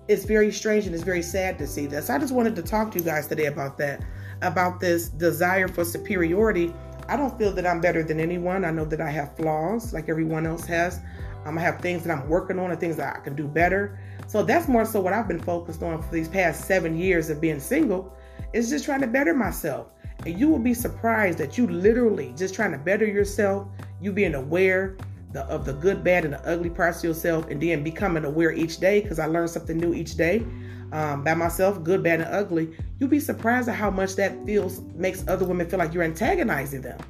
it's 0.09 0.24
very 0.24 0.50
strange 0.52 0.87
and 0.87 0.94
it's 0.94 1.05
very 1.05 1.22
sad 1.22 1.59
to 1.59 1.66
see 1.66 1.87
this. 1.87 2.11
I 2.11 2.18
just 2.18 2.35
wanted 2.35 2.57
to 2.57 2.62
talk 2.62 2.90
to 2.92 2.98
you 2.98 3.05
guys 3.05 3.28
today 3.28 3.46
about 3.46 3.78
that, 3.78 4.02
about 4.42 4.81
this 4.81 5.09
desire 5.09 5.68
for 5.68 5.85
superiority. 5.85 6.74
I 7.09 7.16
don't 7.16 7.37
feel 7.38 7.52
that 7.52 7.66
I'm 7.66 7.81
better 7.81 8.02
than 8.02 8.20
anyone. 8.20 8.64
I 8.64 8.70
know 8.70 8.85
that 8.85 9.00
I 9.00 9.11
have 9.11 9.37
flaws 9.37 9.92
like 9.92 10.09
everyone 10.09 10.46
else 10.46 10.64
has. 10.66 11.00
Um, 11.44 11.59
I 11.59 11.61
have 11.62 11.81
things 11.81 12.05
that 12.05 12.16
I'm 12.16 12.28
working 12.28 12.59
on 12.59 12.70
and 12.70 12.78
things 12.78 12.96
that 12.96 13.16
I 13.16 13.20
can 13.20 13.35
do 13.35 13.46
better. 13.46 13.98
So 14.26 14.42
that's 14.42 14.68
more 14.68 14.85
so 14.85 15.00
what 15.00 15.12
I've 15.12 15.28
been 15.28 15.40
focused 15.40 15.83
on 15.83 16.00
for 16.02 16.12
these 16.12 16.28
past 16.28 16.66
seven 16.66 16.96
years 16.96 17.31
of 17.31 17.40
being 17.40 17.61
single 17.61 18.16
is 18.52 18.70
just 18.70 18.85
trying 18.85 19.00
to 19.00 19.07
better 19.07 19.35
myself. 19.35 19.88
And 20.24 20.38
you 20.38 20.48
will 20.48 20.58
be 20.58 20.74
surprised 20.74 21.38
that 21.38 21.58
you 21.58 21.66
literally 21.66 22.32
just 22.37 22.54
trying 22.54 22.72
to 22.72 22.78
better 22.78 23.04
yourself, 23.04 23.68
you 24.00 24.12
being 24.12 24.35
aware 24.35 24.96
the, 25.32 25.42
of 25.46 25.64
the 25.64 25.72
good, 25.72 26.04
bad, 26.04 26.24
and 26.24 26.35
the 26.35 26.48
ugly 26.48 26.70
parts 26.70 26.98
of 26.98 27.04
yourself, 27.04 27.48
and 27.48 27.61
then 27.61 27.82
becoming 27.82 28.24
aware 28.24 28.52
each 28.52 28.78
day 28.78 29.00
because 29.00 29.18
I 29.18 29.26
learn 29.26 29.48
something 29.48 29.76
new 29.76 29.94
each 29.94 30.16
day 30.16 30.44
um, 30.92 31.24
by 31.24 31.35
myself, 31.35 31.82
good, 31.82 32.02
bad, 32.02 32.20
and 32.20 32.32
ugly. 32.32 32.70
You'll 32.98 33.08
be 33.08 33.20
surprised 33.20 33.68
at 33.68 33.74
how 33.74 33.90
much 33.90 34.14
that 34.16 34.44
feels 34.44 34.80
makes 34.94 35.26
other 35.26 35.44
women 35.44 35.68
feel 35.68 35.78
like 35.78 35.92
you're 35.94 36.02
antagonizing 36.02 36.82
them. 36.82 37.00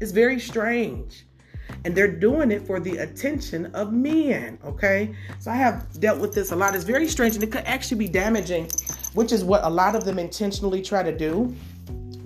It's 0.00 0.12
very 0.12 0.40
strange. 0.40 1.26
And 1.84 1.94
they're 1.94 2.10
doing 2.10 2.50
it 2.50 2.66
for 2.66 2.80
the 2.80 2.98
attention 2.98 3.66
of 3.66 3.92
men. 3.92 4.58
Okay. 4.64 5.14
So 5.38 5.50
I 5.50 5.54
have 5.54 5.88
dealt 6.00 6.20
with 6.20 6.34
this 6.34 6.52
a 6.52 6.56
lot. 6.56 6.74
It's 6.74 6.84
very 6.84 7.08
strange 7.08 7.34
and 7.34 7.42
it 7.42 7.50
could 7.50 7.64
actually 7.64 7.98
be 7.98 8.08
damaging 8.08 8.68
which 9.14 9.32
is 9.32 9.44
what 9.44 9.62
a 9.64 9.68
lot 9.68 9.94
of 9.94 10.04
them 10.04 10.18
intentionally 10.18 10.82
try 10.82 11.02
to 11.02 11.16
do, 11.16 11.54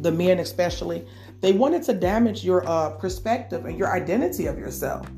the 0.06 0.12
men 0.12 0.38
especially. 0.38 1.04
They 1.40 1.52
wanted 1.52 1.82
to 1.82 1.92
damage 1.92 2.44
your 2.44 2.66
uh, 2.68 2.90
perspective 2.90 3.66
and 3.66 3.76
your 3.76 3.92
identity 3.92 4.46
of 4.46 4.56
yourself. 4.56 5.10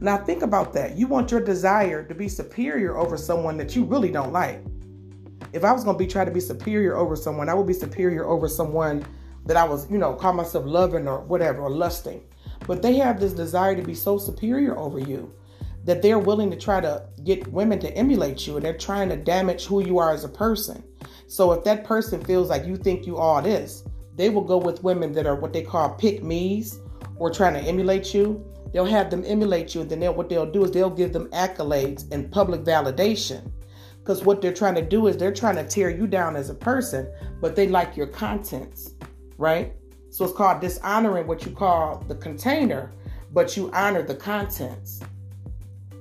Now, 0.00 0.18
think 0.18 0.42
about 0.42 0.74
that. 0.74 0.96
You 0.96 1.06
want 1.06 1.30
your 1.30 1.40
desire 1.40 2.04
to 2.04 2.14
be 2.14 2.28
superior 2.28 2.98
over 2.98 3.16
someone 3.16 3.56
that 3.56 3.74
you 3.74 3.84
really 3.84 4.10
don't 4.10 4.32
like. 4.32 4.62
If 5.54 5.64
I 5.64 5.72
was 5.72 5.82
going 5.82 5.96
to 5.96 6.04
be 6.04 6.06
trying 6.06 6.26
to 6.26 6.32
be 6.32 6.40
superior 6.40 6.94
over 6.94 7.16
someone, 7.16 7.48
I 7.48 7.54
would 7.54 7.66
be 7.66 7.72
superior 7.72 8.26
over 8.26 8.46
someone 8.46 9.06
that 9.46 9.56
I 9.56 9.64
was, 9.64 9.90
you 9.90 9.96
know, 9.96 10.12
call 10.12 10.34
myself 10.34 10.66
loving 10.66 11.08
or 11.08 11.20
whatever, 11.20 11.62
or 11.62 11.70
lusting. 11.70 12.22
But 12.66 12.82
they 12.82 12.96
have 12.96 13.18
this 13.18 13.32
desire 13.32 13.74
to 13.74 13.82
be 13.82 13.94
so 13.94 14.18
superior 14.18 14.78
over 14.78 14.98
you 14.98 15.32
that 15.84 16.02
they're 16.02 16.18
willing 16.18 16.50
to 16.50 16.56
try 16.56 16.82
to 16.82 17.08
get 17.24 17.46
women 17.48 17.78
to 17.78 17.96
emulate 17.96 18.46
you 18.46 18.56
and 18.56 18.64
they're 18.64 18.76
trying 18.76 19.08
to 19.08 19.16
damage 19.16 19.64
who 19.64 19.82
you 19.82 19.98
are 19.98 20.12
as 20.12 20.24
a 20.24 20.28
person. 20.28 20.84
So 21.28 21.52
if 21.52 21.64
that 21.64 21.84
person 21.84 22.22
feels 22.22 22.50
like 22.50 22.66
you 22.66 22.76
think 22.76 23.06
you 23.06 23.16
are 23.16 23.40
this, 23.40 23.84
they 24.16 24.30
will 24.30 24.44
go 24.44 24.58
with 24.58 24.82
women 24.82 25.12
that 25.12 25.26
are 25.26 25.36
what 25.36 25.52
they 25.52 25.62
call 25.62 25.94
pick 25.94 26.22
me's 26.22 26.80
or 27.16 27.30
trying 27.30 27.54
to 27.54 27.60
emulate 27.60 28.14
you. 28.14 28.44
They'll 28.72 28.84
have 28.84 29.10
them 29.10 29.22
emulate 29.26 29.74
you, 29.74 29.82
and 29.82 29.90
then 29.90 30.00
they'll, 30.00 30.14
what 30.14 30.28
they'll 30.28 30.50
do 30.50 30.64
is 30.64 30.72
they'll 30.72 30.90
give 30.90 31.12
them 31.12 31.28
accolades 31.30 32.10
and 32.10 32.30
public 32.30 32.62
validation. 32.62 33.50
Because 33.98 34.24
what 34.24 34.42
they're 34.42 34.52
trying 34.52 34.74
to 34.74 34.82
do 34.82 35.06
is 35.06 35.16
they're 35.16 35.32
trying 35.32 35.56
to 35.56 35.66
tear 35.66 35.90
you 35.90 36.06
down 36.06 36.36
as 36.36 36.50
a 36.50 36.54
person, 36.54 37.10
but 37.40 37.56
they 37.56 37.68
like 37.68 37.96
your 37.96 38.06
contents, 38.06 38.94
right? 39.38 39.74
So 40.10 40.24
it's 40.24 40.34
called 40.34 40.60
dishonoring 40.60 41.26
what 41.26 41.44
you 41.46 41.52
call 41.52 42.04
the 42.06 42.14
container, 42.16 42.92
but 43.32 43.56
you 43.56 43.70
honor 43.72 44.02
the 44.02 44.14
contents. 44.14 45.00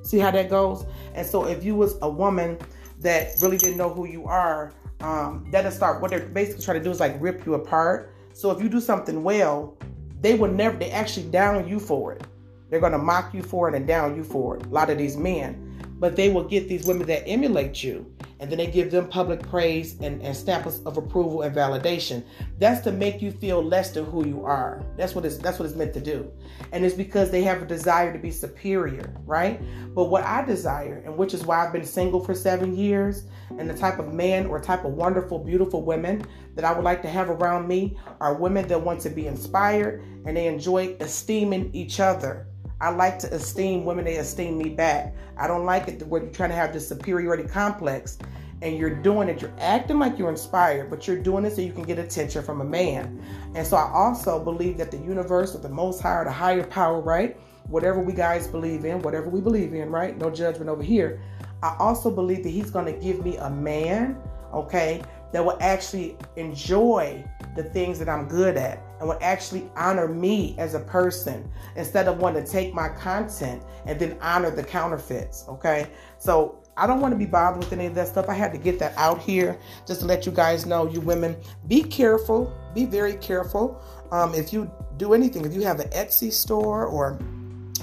See 0.01 0.19
how 0.19 0.31
that 0.31 0.49
goes? 0.49 0.85
And 1.13 1.25
so 1.25 1.45
if 1.45 1.63
you 1.63 1.75
was 1.75 1.97
a 2.01 2.09
woman 2.09 2.57
that 2.99 3.35
really 3.41 3.57
didn't 3.57 3.77
know 3.77 3.89
who 3.89 4.07
you 4.07 4.25
are, 4.25 4.73
um, 5.03 5.45
that'll 5.51 5.71
start 5.71 6.01
what 6.01 6.11
they're 6.11 6.21
basically 6.27 6.63
trying 6.63 6.79
to 6.79 6.83
do 6.83 6.89
is 6.89 6.99
like 6.99 7.15
rip 7.19 7.45
you 7.45 7.55
apart. 7.55 8.15
So 8.33 8.49
if 8.51 8.61
you 8.61 8.69
do 8.69 8.79
something 8.79 9.23
well, 9.23 9.77
they 10.21 10.33
will 10.33 10.51
never 10.51 10.77
they 10.77 10.89
actually 10.91 11.29
down 11.29 11.67
you 11.67 11.79
for 11.79 12.13
it. 12.13 12.25
They're 12.69 12.79
gonna 12.79 12.97
mock 12.97 13.33
you 13.33 13.43
for 13.43 13.67
it 13.67 13.75
and 13.75 13.85
down 13.85 14.15
you 14.15 14.23
for 14.23 14.57
it. 14.57 14.65
A 14.65 14.69
lot 14.69 14.89
of 14.89 14.97
these 14.97 15.17
men. 15.17 15.69
But 15.99 16.15
they 16.15 16.29
will 16.29 16.43
get 16.43 16.67
these 16.67 16.85
women 16.85 17.05
that 17.07 17.27
emulate 17.27 17.83
you 17.83 18.12
and 18.43 18.51
then 18.51 18.57
they 18.57 18.67
give 18.67 18.91
them 18.91 19.07
public 19.07 19.41
praise 19.41 19.97
and, 20.01 20.21
and 20.21 20.35
stamps 20.35 20.81
of 20.85 20.97
approval 20.97 21.43
and 21.43 21.55
validation. 21.55 22.21
That's 22.59 22.81
to 22.81 22.91
make 22.91 23.21
you 23.21 23.31
feel 23.31 23.63
less 23.63 23.91
than 23.91 24.03
who 24.03 24.27
you 24.27 24.43
are. 24.43 24.83
That's 24.97 25.15
what 25.15 25.23
it's 25.23 25.37
that's 25.37 25.59
what 25.59 25.65
it's 25.65 25.77
meant 25.77 25.93
to 25.93 26.01
do. 26.01 26.29
And 26.73 26.83
it's 26.83 26.93
because 26.93 27.31
they 27.31 27.41
have 27.43 27.61
a 27.61 27.65
desire 27.65 28.11
to 28.11 28.19
be 28.19 28.31
superior, 28.31 29.15
right? 29.25 29.61
But 29.95 30.09
what 30.09 30.25
I 30.25 30.43
desire, 30.43 31.01
and 31.05 31.15
which 31.15 31.33
is 31.33 31.45
why 31.45 31.65
I've 31.65 31.71
been 31.71 31.85
single 31.85 32.21
for 32.21 32.33
seven 32.33 32.75
years, 32.75 33.23
and 33.57 33.69
the 33.69 33.77
type 33.77 33.97
of 33.97 34.13
man 34.13 34.47
or 34.47 34.59
type 34.59 34.83
of 34.83 34.91
wonderful, 34.91 35.39
beautiful 35.39 35.81
women 35.81 36.25
that 36.55 36.65
I 36.65 36.73
would 36.73 36.83
like 36.83 37.01
to 37.03 37.09
have 37.09 37.29
around 37.29 37.65
me 37.65 37.97
are 38.19 38.33
women 38.33 38.67
that 38.67 38.81
want 38.81 38.99
to 39.01 39.09
be 39.09 39.25
inspired 39.25 40.03
and 40.25 40.35
they 40.35 40.47
enjoy 40.47 40.97
esteeming 40.99 41.69
each 41.73 42.01
other 42.01 42.47
I 42.83 42.89
like 42.89 43.17
to 43.19 43.33
esteem 43.33 43.85
women, 43.85 44.03
they 44.03 44.17
esteem 44.17 44.57
me 44.57 44.67
back. 44.67 45.15
I 45.37 45.47
don't 45.47 45.63
like 45.63 45.87
it 45.87 46.05
where 46.05 46.21
you're 46.21 46.33
trying 46.33 46.49
to 46.49 46.55
have 46.57 46.73
this 46.73 46.85
superiority 46.85 47.43
complex 47.43 48.17
and 48.61 48.77
you're 48.77 48.93
doing 48.93 49.29
it, 49.29 49.41
you're 49.41 49.53
acting 49.57 49.99
like 49.99 50.19
you're 50.19 50.29
inspired, 50.29 50.89
but 50.89 51.07
you're 51.07 51.17
doing 51.17 51.45
it 51.45 51.53
so 51.55 51.61
you 51.61 51.71
can 51.71 51.83
get 51.83 51.97
attention 51.97 52.43
from 52.43 52.59
a 52.59 52.65
man. 52.65 53.23
And 53.55 53.65
so 53.65 53.77
I 53.77 53.89
also 53.89 54.37
believe 54.37 54.77
that 54.79 54.91
the 54.91 54.97
universe 54.97 55.55
or 55.55 55.59
the 55.59 55.69
most 55.69 56.01
higher, 56.01 56.25
the 56.25 56.31
higher 56.31 56.65
power, 56.65 56.99
right? 56.99 57.39
Whatever 57.67 58.01
we 58.01 58.11
guys 58.11 58.49
believe 58.49 58.83
in, 58.83 59.01
whatever 59.01 59.29
we 59.29 59.39
believe 59.39 59.73
in, 59.73 59.89
right? 59.89 60.17
No 60.17 60.29
judgment 60.29 60.69
over 60.69 60.83
here. 60.83 61.21
I 61.61 61.77
also 61.79 62.11
believe 62.11 62.43
that 62.43 62.49
he's 62.49 62.69
going 62.69 62.93
to 62.93 62.99
give 62.99 63.23
me 63.23 63.37
a 63.37 63.49
man, 63.49 64.17
okay, 64.53 65.01
that 65.31 65.43
will 65.43 65.57
actually 65.61 66.17
enjoy 66.35 67.23
the 67.55 67.63
things 67.63 67.97
that 67.99 68.09
I'm 68.09 68.27
good 68.27 68.57
at 68.57 68.83
and 69.03 69.09
will 69.09 69.19
actually 69.21 69.69
honor 69.75 70.07
me 70.07 70.55
as 70.57 70.75
a 70.75 70.79
person 70.79 71.51
instead 71.75 72.07
of 72.07 72.19
wanting 72.19 72.41
to 72.41 72.49
take 72.49 72.73
my 72.73 72.87
content 72.87 73.61
and 73.85 73.99
then 73.99 74.17
honor 74.21 74.49
the 74.49 74.63
counterfeits. 74.63 75.43
Okay. 75.49 75.87
So 76.19 76.63
I 76.77 76.87
don't 76.87 77.01
want 77.01 77.11
to 77.11 77.17
be 77.17 77.25
bothered 77.25 77.59
with 77.59 77.73
any 77.73 77.85
of 77.85 77.95
that 77.95 78.07
stuff. 78.07 78.29
I 78.29 78.33
had 78.33 78.53
to 78.53 78.57
get 78.57 78.79
that 78.79 78.97
out 78.97 79.21
here 79.21 79.59
just 79.85 79.99
to 79.99 80.05
let 80.05 80.25
you 80.25 80.31
guys 80.31 80.65
know, 80.65 80.89
you 80.89 81.01
women, 81.01 81.35
be 81.67 81.83
careful, 81.83 82.55
be 82.73 82.85
very 82.85 83.15
careful. 83.15 83.81
Um, 84.13 84.33
if 84.33 84.53
you 84.53 84.71
do 84.95 85.13
anything, 85.13 85.43
if 85.43 85.53
you 85.53 85.63
have 85.63 85.81
an 85.81 85.89
Etsy 85.89 86.31
store 86.31 86.85
or 86.85 87.19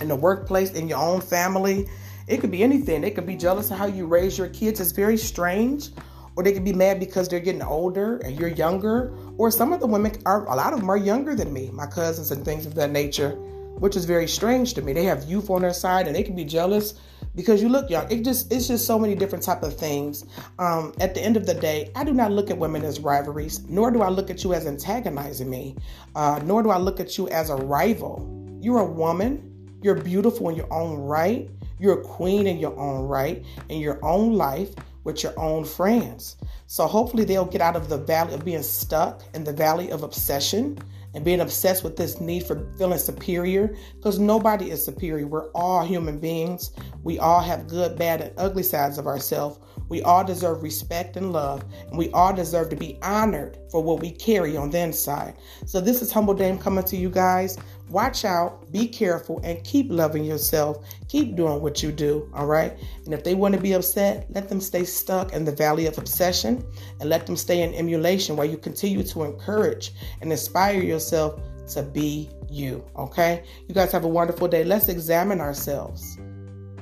in 0.01 0.09
the 0.09 0.17
workplace, 0.17 0.73
in 0.73 0.89
your 0.89 0.99
own 0.99 1.21
family, 1.21 1.87
it 2.29 2.41
could 2.41 2.51
be 2.51 2.63
anything. 2.63 3.03
They 3.03 3.11
could 3.11 3.27
be 3.27 3.37
jealous 3.37 3.71
of 3.71 3.77
how 3.77 3.87
you 3.87 4.07
raise 4.07 4.39
your 4.39 4.49
kids. 4.49 4.81
It's 4.81 4.93
very 4.93 5.19
strange 5.19 5.91
or 6.37 6.43
they 6.43 6.53
could 6.53 6.65
be 6.65 6.73
mad 6.73 7.01
because 7.01 7.29
they're 7.29 7.41
getting 7.41 7.63
older 7.63 8.19
and 8.19 8.39
you're 8.39 8.49
younger. 8.49 9.15
Or 9.37 9.51
some 9.51 9.73
of 9.73 9.81
the 9.81 9.87
women 9.87 10.13
are, 10.27 10.47
a 10.47 10.55
lot 10.55 10.73
of 10.73 10.81
them 10.81 10.91
are 10.91 10.97
younger 10.97 11.35
than 11.35 11.53
me, 11.53 11.71
my 11.73 11.87
cousins 11.87 12.31
and 12.31 12.45
things 12.45 12.67
of 12.67 12.75
that 12.77 12.91
nature, 12.91 13.31
which 13.79 13.97
is 13.97 14.05
very 14.05 14.29
strange 14.29 14.75
to 14.75 14.83
me. 14.83 14.93
They 14.93 15.05
have 15.05 15.25
youth 15.25 15.51
on 15.51 15.63
their 15.63 15.73
side 15.73 16.07
and 16.07 16.15
they 16.15 16.23
can 16.23 16.37
be 16.37 16.45
jealous 16.45 16.95
because 17.35 17.63
you 17.63 17.69
look 17.69 17.91
young. 17.91 18.11
It 18.11 18.25
just, 18.25 18.53
it's 18.53 18.69
just 18.69 18.87
so 18.87 18.99
many 18.99 19.15
different 19.15 19.45
type 19.45 19.63
of 19.63 19.77
things. 19.77 20.25
Um, 20.59 20.93
at 21.01 21.15
the 21.15 21.23
end 21.23 21.37
of 21.37 21.47
the 21.47 21.55
day, 21.55 21.91
I 21.95 22.05
do 22.05 22.13
not 22.13 22.33
look 22.33 22.51
at 22.51 22.59
women 22.59 22.85
as 22.85 23.01
rivalries, 23.01 23.67
nor 23.69 23.91
do 23.91 24.03
I 24.03 24.09
look 24.09 24.31
at 24.31 24.45
you 24.45 24.55
as 24.55 24.67
antagonizing 24.67 25.49
me, 25.49 25.77
uh, 26.15 26.41
nor 26.45 26.63
do 26.63 26.71
I 26.71 26.79
look 26.79 27.01
at 27.01 27.19
you 27.19 27.29
as 27.29 27.51
a 27.51 27.57
rival. 27.57 28.59
You're 28.61 28.81
a 28.81 28.85
woman. 28.85 29.47
You're 29.83 29.95
beautiful 29.95 30.51
in 30.51 30.57
your 30.57 30.71
own 30.73 30.99
right. 30.99 31.49
You're 31.79 32.01
a 32.01 32.03
queen 32.03 32.47
in 32.47 32.59
your 32.59 32.79
own 32.79 33.09
right, 33.09 33.43
in 33.71 33.81
your 33.81 33.99
own 34.05 34.35
life 34.35 34.75
with 35.05 35.23
your 35.23 35.39
own 35.39 35.65
friends. 35.65 36.37
So 36.67 36.87
hopefully 36.87 37.25
they'll 37.25 37.45
get 37.45 37.61
out 37.61 37.77
of 37.77 37.89
the 37.89 37.99
valley 37.99 38.35
of 38.35 38.45
being 38.45 38.63
stuck 38.63 39.23
in 39.35 39.45
the 39.45 39.53
valley 39.53 39.91
of 39.91 40.03
obsession 40.03 40.79
and 41.15 41.25
being 41.25 41.41
obsessed 41.41 41.83
with 41.83 41.97
this 41.97 42.21
need 42.21 42.45
for 42.45 42.67
feeling 42.79 42.99
superior 42.99 43.75
because 43.97 44.19
nobody 44.19 44.71
is 44.71 44.85
superior. 44.85 45.27
We're 45.27 45.51
all 45.51 45.85
human 45.85 46.19
beings. 46.19 46.71
We 47.03 47.19
all 47.19 47.41
have 47.41 47.67
good, 47.67 47.99
bad, 47.99 48.21
and 48.21 48.33
ugly 48.37 48.63
sides 48.63 48.99
of 48.99 49.07
ourselves. 49.07 49.59
We 49.89 50.03
all 50.03 50.25
deserve 50.25 50.63
respect 50.63 51.17
and 51.17 51.33
love, 51.33 51.65
and 51.89 51.99
we 51.99 52.13
all 52.13 52.33
deserve 52.33 52.71
to 52.71 52.77
be 52.77 52.97
honored 53.03 53.59
for 53.73 53.83
what 53.83 54.01
we 54.01 54.13
carry 54.13 54.57
on 54.57 54.71
the 54.71 54.79
inside. 54.79 55.35
So, 55.67 55.81
this 55.81 56.01
is 56.01 56.13
Humble 56.13 56.35
Dame 56.35 56.59
coming 56.59 56.85
to 56.85 56.97
you 56.97 57.11
guys. 57.11 57.59
Watch 57.91 58.25
out, 58.25 58.71
be 58.71 58.87
careful, 58.87 59.41
and 59.43 59.63
keep 59.65 59.91
loving 59.91 60.25
yourself. 60.25 60.87
Keep 61.09 61.35
doing 61.35 61.61
what 61.61 61.83
you 61.83 61.91
do, 61.91 62.31
all 62.35 62.47
right? 62.47 62.79
And 63.05 63.13
if 63.13 63.25
they 63.25 63.35
want 63.35 63.55
to 63.55 63.61
be 63.61 63.73
upset, 63.73 64.27
let 64.31 64.49
them 64.49 64.61
stay 64.61 64.85
stuck 64.85 65.33
in 65.33 65.45
the 65.45 65.53
valley 65.53 65.87
of 65.87 65.99
obsession 65.99 66.65
and 67.01 67.09
let 67.09 67.27
them 67.27 67.37
stay 67.37 67.63
in 67.63 67.75
emulation 67.75 68.37
while 68.37 68.47
you 68.47 68.57
continue 68.57 69.03
to 69.03 69.25
encourage 69.25 69.93
and 70.21 70.31
inspire 70.31 70.81
yourself 70.81 71.41
to 71.71 71.83
be 71.83 72.31
you, 72.49 72.85
okay? 72.97 73.43
You 73.67 73.75
guys 73.75 73.91
have 73.91 74.05
a 74.05 74.09
wonderful 74.09 74.47
day. 74.47 74.63
Let's 74.63 74.89
examine 74.89 75.41
ourselves. 75.41 76.17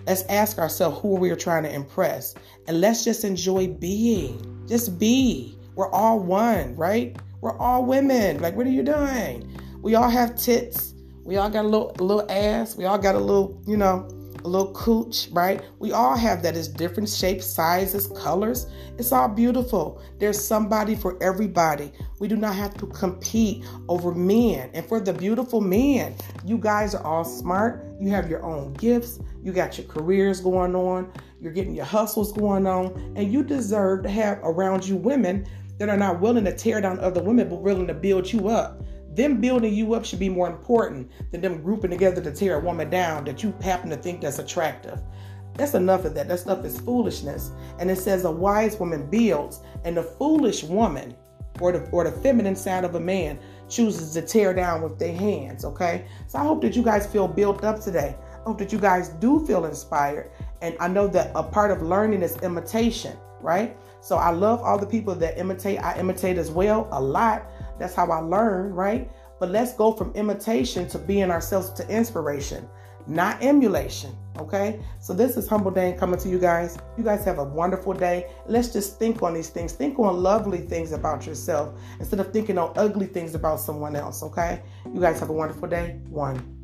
Let's 0.07 0.25
ask 0.25 0.59
ourselves 0.59 1.01
who 1.01 1.14
we 1.16 1.31
are 1.31 1.37
trying 1.37 1.62
to 1.62 1.73
impress. 1.73 2.35
And 2.66 2.83
let's 2.83 3.03
just 3.05 3.25
enjoy 3.25 3.68
being. 3.68 4.66
Just 4.68 4.99
be. 4.99 5.59
We're 5.75 5.90
all 5.90 6.18
one, 6.18 6.77
right? 6.77 7.16
We're 7.40 7.57
all 7.57 7.85
women. 7.87 8.40
Like, 8.40 8.57
what 8.57 8.66
are 8.66 8.71
you 8.71 8.83
doing? 8.83 9.59
We 9.81 9.94
all 9.94 10.11
have 10.11 10.37
tits. 10.37 10.94
We 11.28 11.36
all 11.36 11.50
got 11.50 11.66
a 11.66 11.68
little, 11.68 11.94
little 11.98 12.24
ass. 12.30 12.74
We 12.74 12.86
all 12.86 12.96
got 12.96 13.14
a 13.14 13.18
little, 13.18 13.60
you 13.66 13.76
know, 13.76 14.08
a 14.42 14.48
little 14.48 14.72
cooch, 14.72 15.28
right? 15.30 15.62
We 15.78 15.92
all 15.92 16.16
have 16.16 16.42
that. 16.42 16.56
It's 16.56 16.68
different 16.68 17.10
shapes, 17.10 17.44
sizes, 17.44 18.06
colors. 18.06 18.66
It's 18.96 19.12
all 19.12 19.28
beautiful. 19.28 20.00
There's 20.18 20.42
somebody 20.42 20.94
for 20.94 21.22
everybody. 21.22 21.92
We 22.18 22.28
do 22.28 22.36
not 22.36 22.54
have 22.54 22.72
to 22.78 22.86
compete 22.86 23.62
over 23.90 24.14
men. 24.14 24.70
And 24.72 24.86
for 24.86 25.00
the 25.00 25.12
beautiful 25.12 25.60
men, 25.60 26.14
you 26.46 26.56
guys 26.56 26.94
are 26.94 27.04
all 27.04 27.24
smart. 27.24 27.84
You 28.00 28.08
have 28.08 28.30
your 28.30 28.42
own 28.42 28.72
gifts. 28.72 29.20
You 29.42 29.52
got 29.52 29.76
your 29.76 29.86
careers 29.86 30.40
going 30.40 30.74
on. 30.74 31.12
You're 31.42 31.52
getting 31.52 31.74
your 31.74 31.84
hustles 31.84 32.32
going 32.32 32.66
on. 32.66 32.86
And 33.16 33.30
you 33.30 33.42
deserve 33.44 34.02
to 34.04 34.08
have 34.08 34.38
around 34.42 34.88
you 34.88 34.96
women 34.96 35.46
that 35.76 35.90
are 35.90 35.96
not 35.98 36.20
willing 36.20 36.46
to 36.46 36.56
tear 36.56 36.80
down 36.80 36.98
other 37.00 37.22
women, 37.22 37.50
but 37.50 37.56
willing 37.56 37.86
to 37.86 37.94
build 37.94 38.32
you 38.32 38.48
up 38.48 38.82
them 39.18 39.40
building 39.40 39.74
you 39.74 39.94
up 39.94 40.04
should 40.04 40.18
be 40.18 40.28
more 40.28 40.48
important 40.48 41.11
than 41.33 41.40
them 41.40 41.62
grouping 41.62 41.90
together 41.90 42.22
to 42.22 42.33
tear 42.33 42.59
a 42.59 42.64
woman 42.64 42.88
down 42.88 43.24
that 43.24 43.42
you 43.42 43.54
happen 43.61 43.90
to 43.90 43.96
think 43.96 44.20
that's 44.20 44.38
attractive. 44.38 45.00
That's 45.54 45.74
enough 45.74 46.04
of 46.04 46.14
that. 46.14 46.28
That 46.28 46.38
stuff 46.38 46.64
is 46.64 46.81
foolishness. 46.81 47.50
And 47.81 47.90
it 47.90 47.98
says 47.98 48.24
a 48.24 48.31
wise 48.31 48.78
woman 48.78 49.11
builds, 49.11 49.61
and 49.85 49.96
the 49.96 50.04
foolish 50.04 50.62
woman 50.62 51.16
or 51.61 51.72
the 51.72 51.81
or 51.90 52.04
the 52.04 52.12
feminine 52.12 52.54
side 52.54 52.85
of 52.85 52.94
a 52.94 53.00
man 53.00 53.38
chooses 53.68 54.12
to 54.12 54.22
tear 54.22 54.54
down 54.54 54.83
with 54.83 54.98
their 54.98 55.12
hands. 55.12 55.64
Okay. 55.64 56.07
So 56.28 56.38
I 56.38 56.44
hope 56.44 56.62
that 56.62 56.76
you 56.76 56.83
guys 56.83 57.07
feel 57.07 57.26
built 57.26 57.64
up 57.64 57.81
today. 57.81 58.16
I 58.33 58.42
hope 58.44 58.59
that 58.59 58.72
you 58.72 58.78
guys 58.78 59.09
do 59.09 59.44
feel 59.46 59.64
inspired. 59.64 60.31
And 60.62 60.76
I 60.78 60.87
know 60.87 61.09
that 61.09 61.33
a 61.35 61.42
part 61.42 61.72
of 61.72 61.83
learning 61.83 62.22
is 62.22 62.37
imitation, 62.38 63.16
right? 63.40 63.76
So 64.00 64.16
I 64.16 64.31
love 64.31 64.62
all 64.62 64.78
the 64.78 64.87
people 64.87 65.14
that 65.16 65.38
imitate. 65.38 65.81
I 65.81 65.98
imitate 65.98 66.38
as 66.38 66.50
well 66.50 66.88
a 66.92 67.00
lot. 67.00 67.50
That's 67.78 67.94
how 67.94 68.10
I 68.10 68.18
learn, 68.18 68.72
right? 68.72 69.10
But 69.38 69.50
let's 69.50 69.72
go 69.74 69.92
from 69.92 70.12
imitation 70.12 70.88
to 70.88 70.98
being 70.98 71.30
ourselves 71.30 71.70
to 71.72 71.88
inspiration, 71.88 72.68
not 73.06 73.42
emulation. 73.42 74.16
Okay, 74.38 74.80
so 75.00 75.12
this 75.12 75.36
is 75.36 75.48
Humble 75.48 75.70
Dane 75.72 75.98
coming 75.98 76.18
to 76.20 76.28
you 76.28 76.38
guys. 76.38 76.78
You 76.96 77.02
guys 77.02 77.24
have 77.24 77.38
a 77.38 77.44
wonderful 77.44 77.92
day. 77.92 78.30
Let's 78.46 78.72
just 78.72 78.98
think 78.98 79.22
on 79.22 79.34
these 79.34 79.48
things. 79.48 79.72
Think 79.72 79.98
on 79.98 80.22
lovely 80.22 80.58
things 80.58 80.92
about 80.92 81.26
yourself 81.26 81.74
instead 81.98 82.20
of 82.20 82.32
thinking 82.32 82.58
on 82.58 82.72
ugly 82.76 83.06
things 83.06 83.34
about 83.34 83.58
someone 83.60 83.96
else. 83.96 84.22
Okay, 84.22 84.62
you 84.92 85.00
guys 85.00 85.18
have 85.20 85.30
a 85.30 85.32
wonderful 85.32 85.68
day. 85.68 86.00
One. 86.08 86.58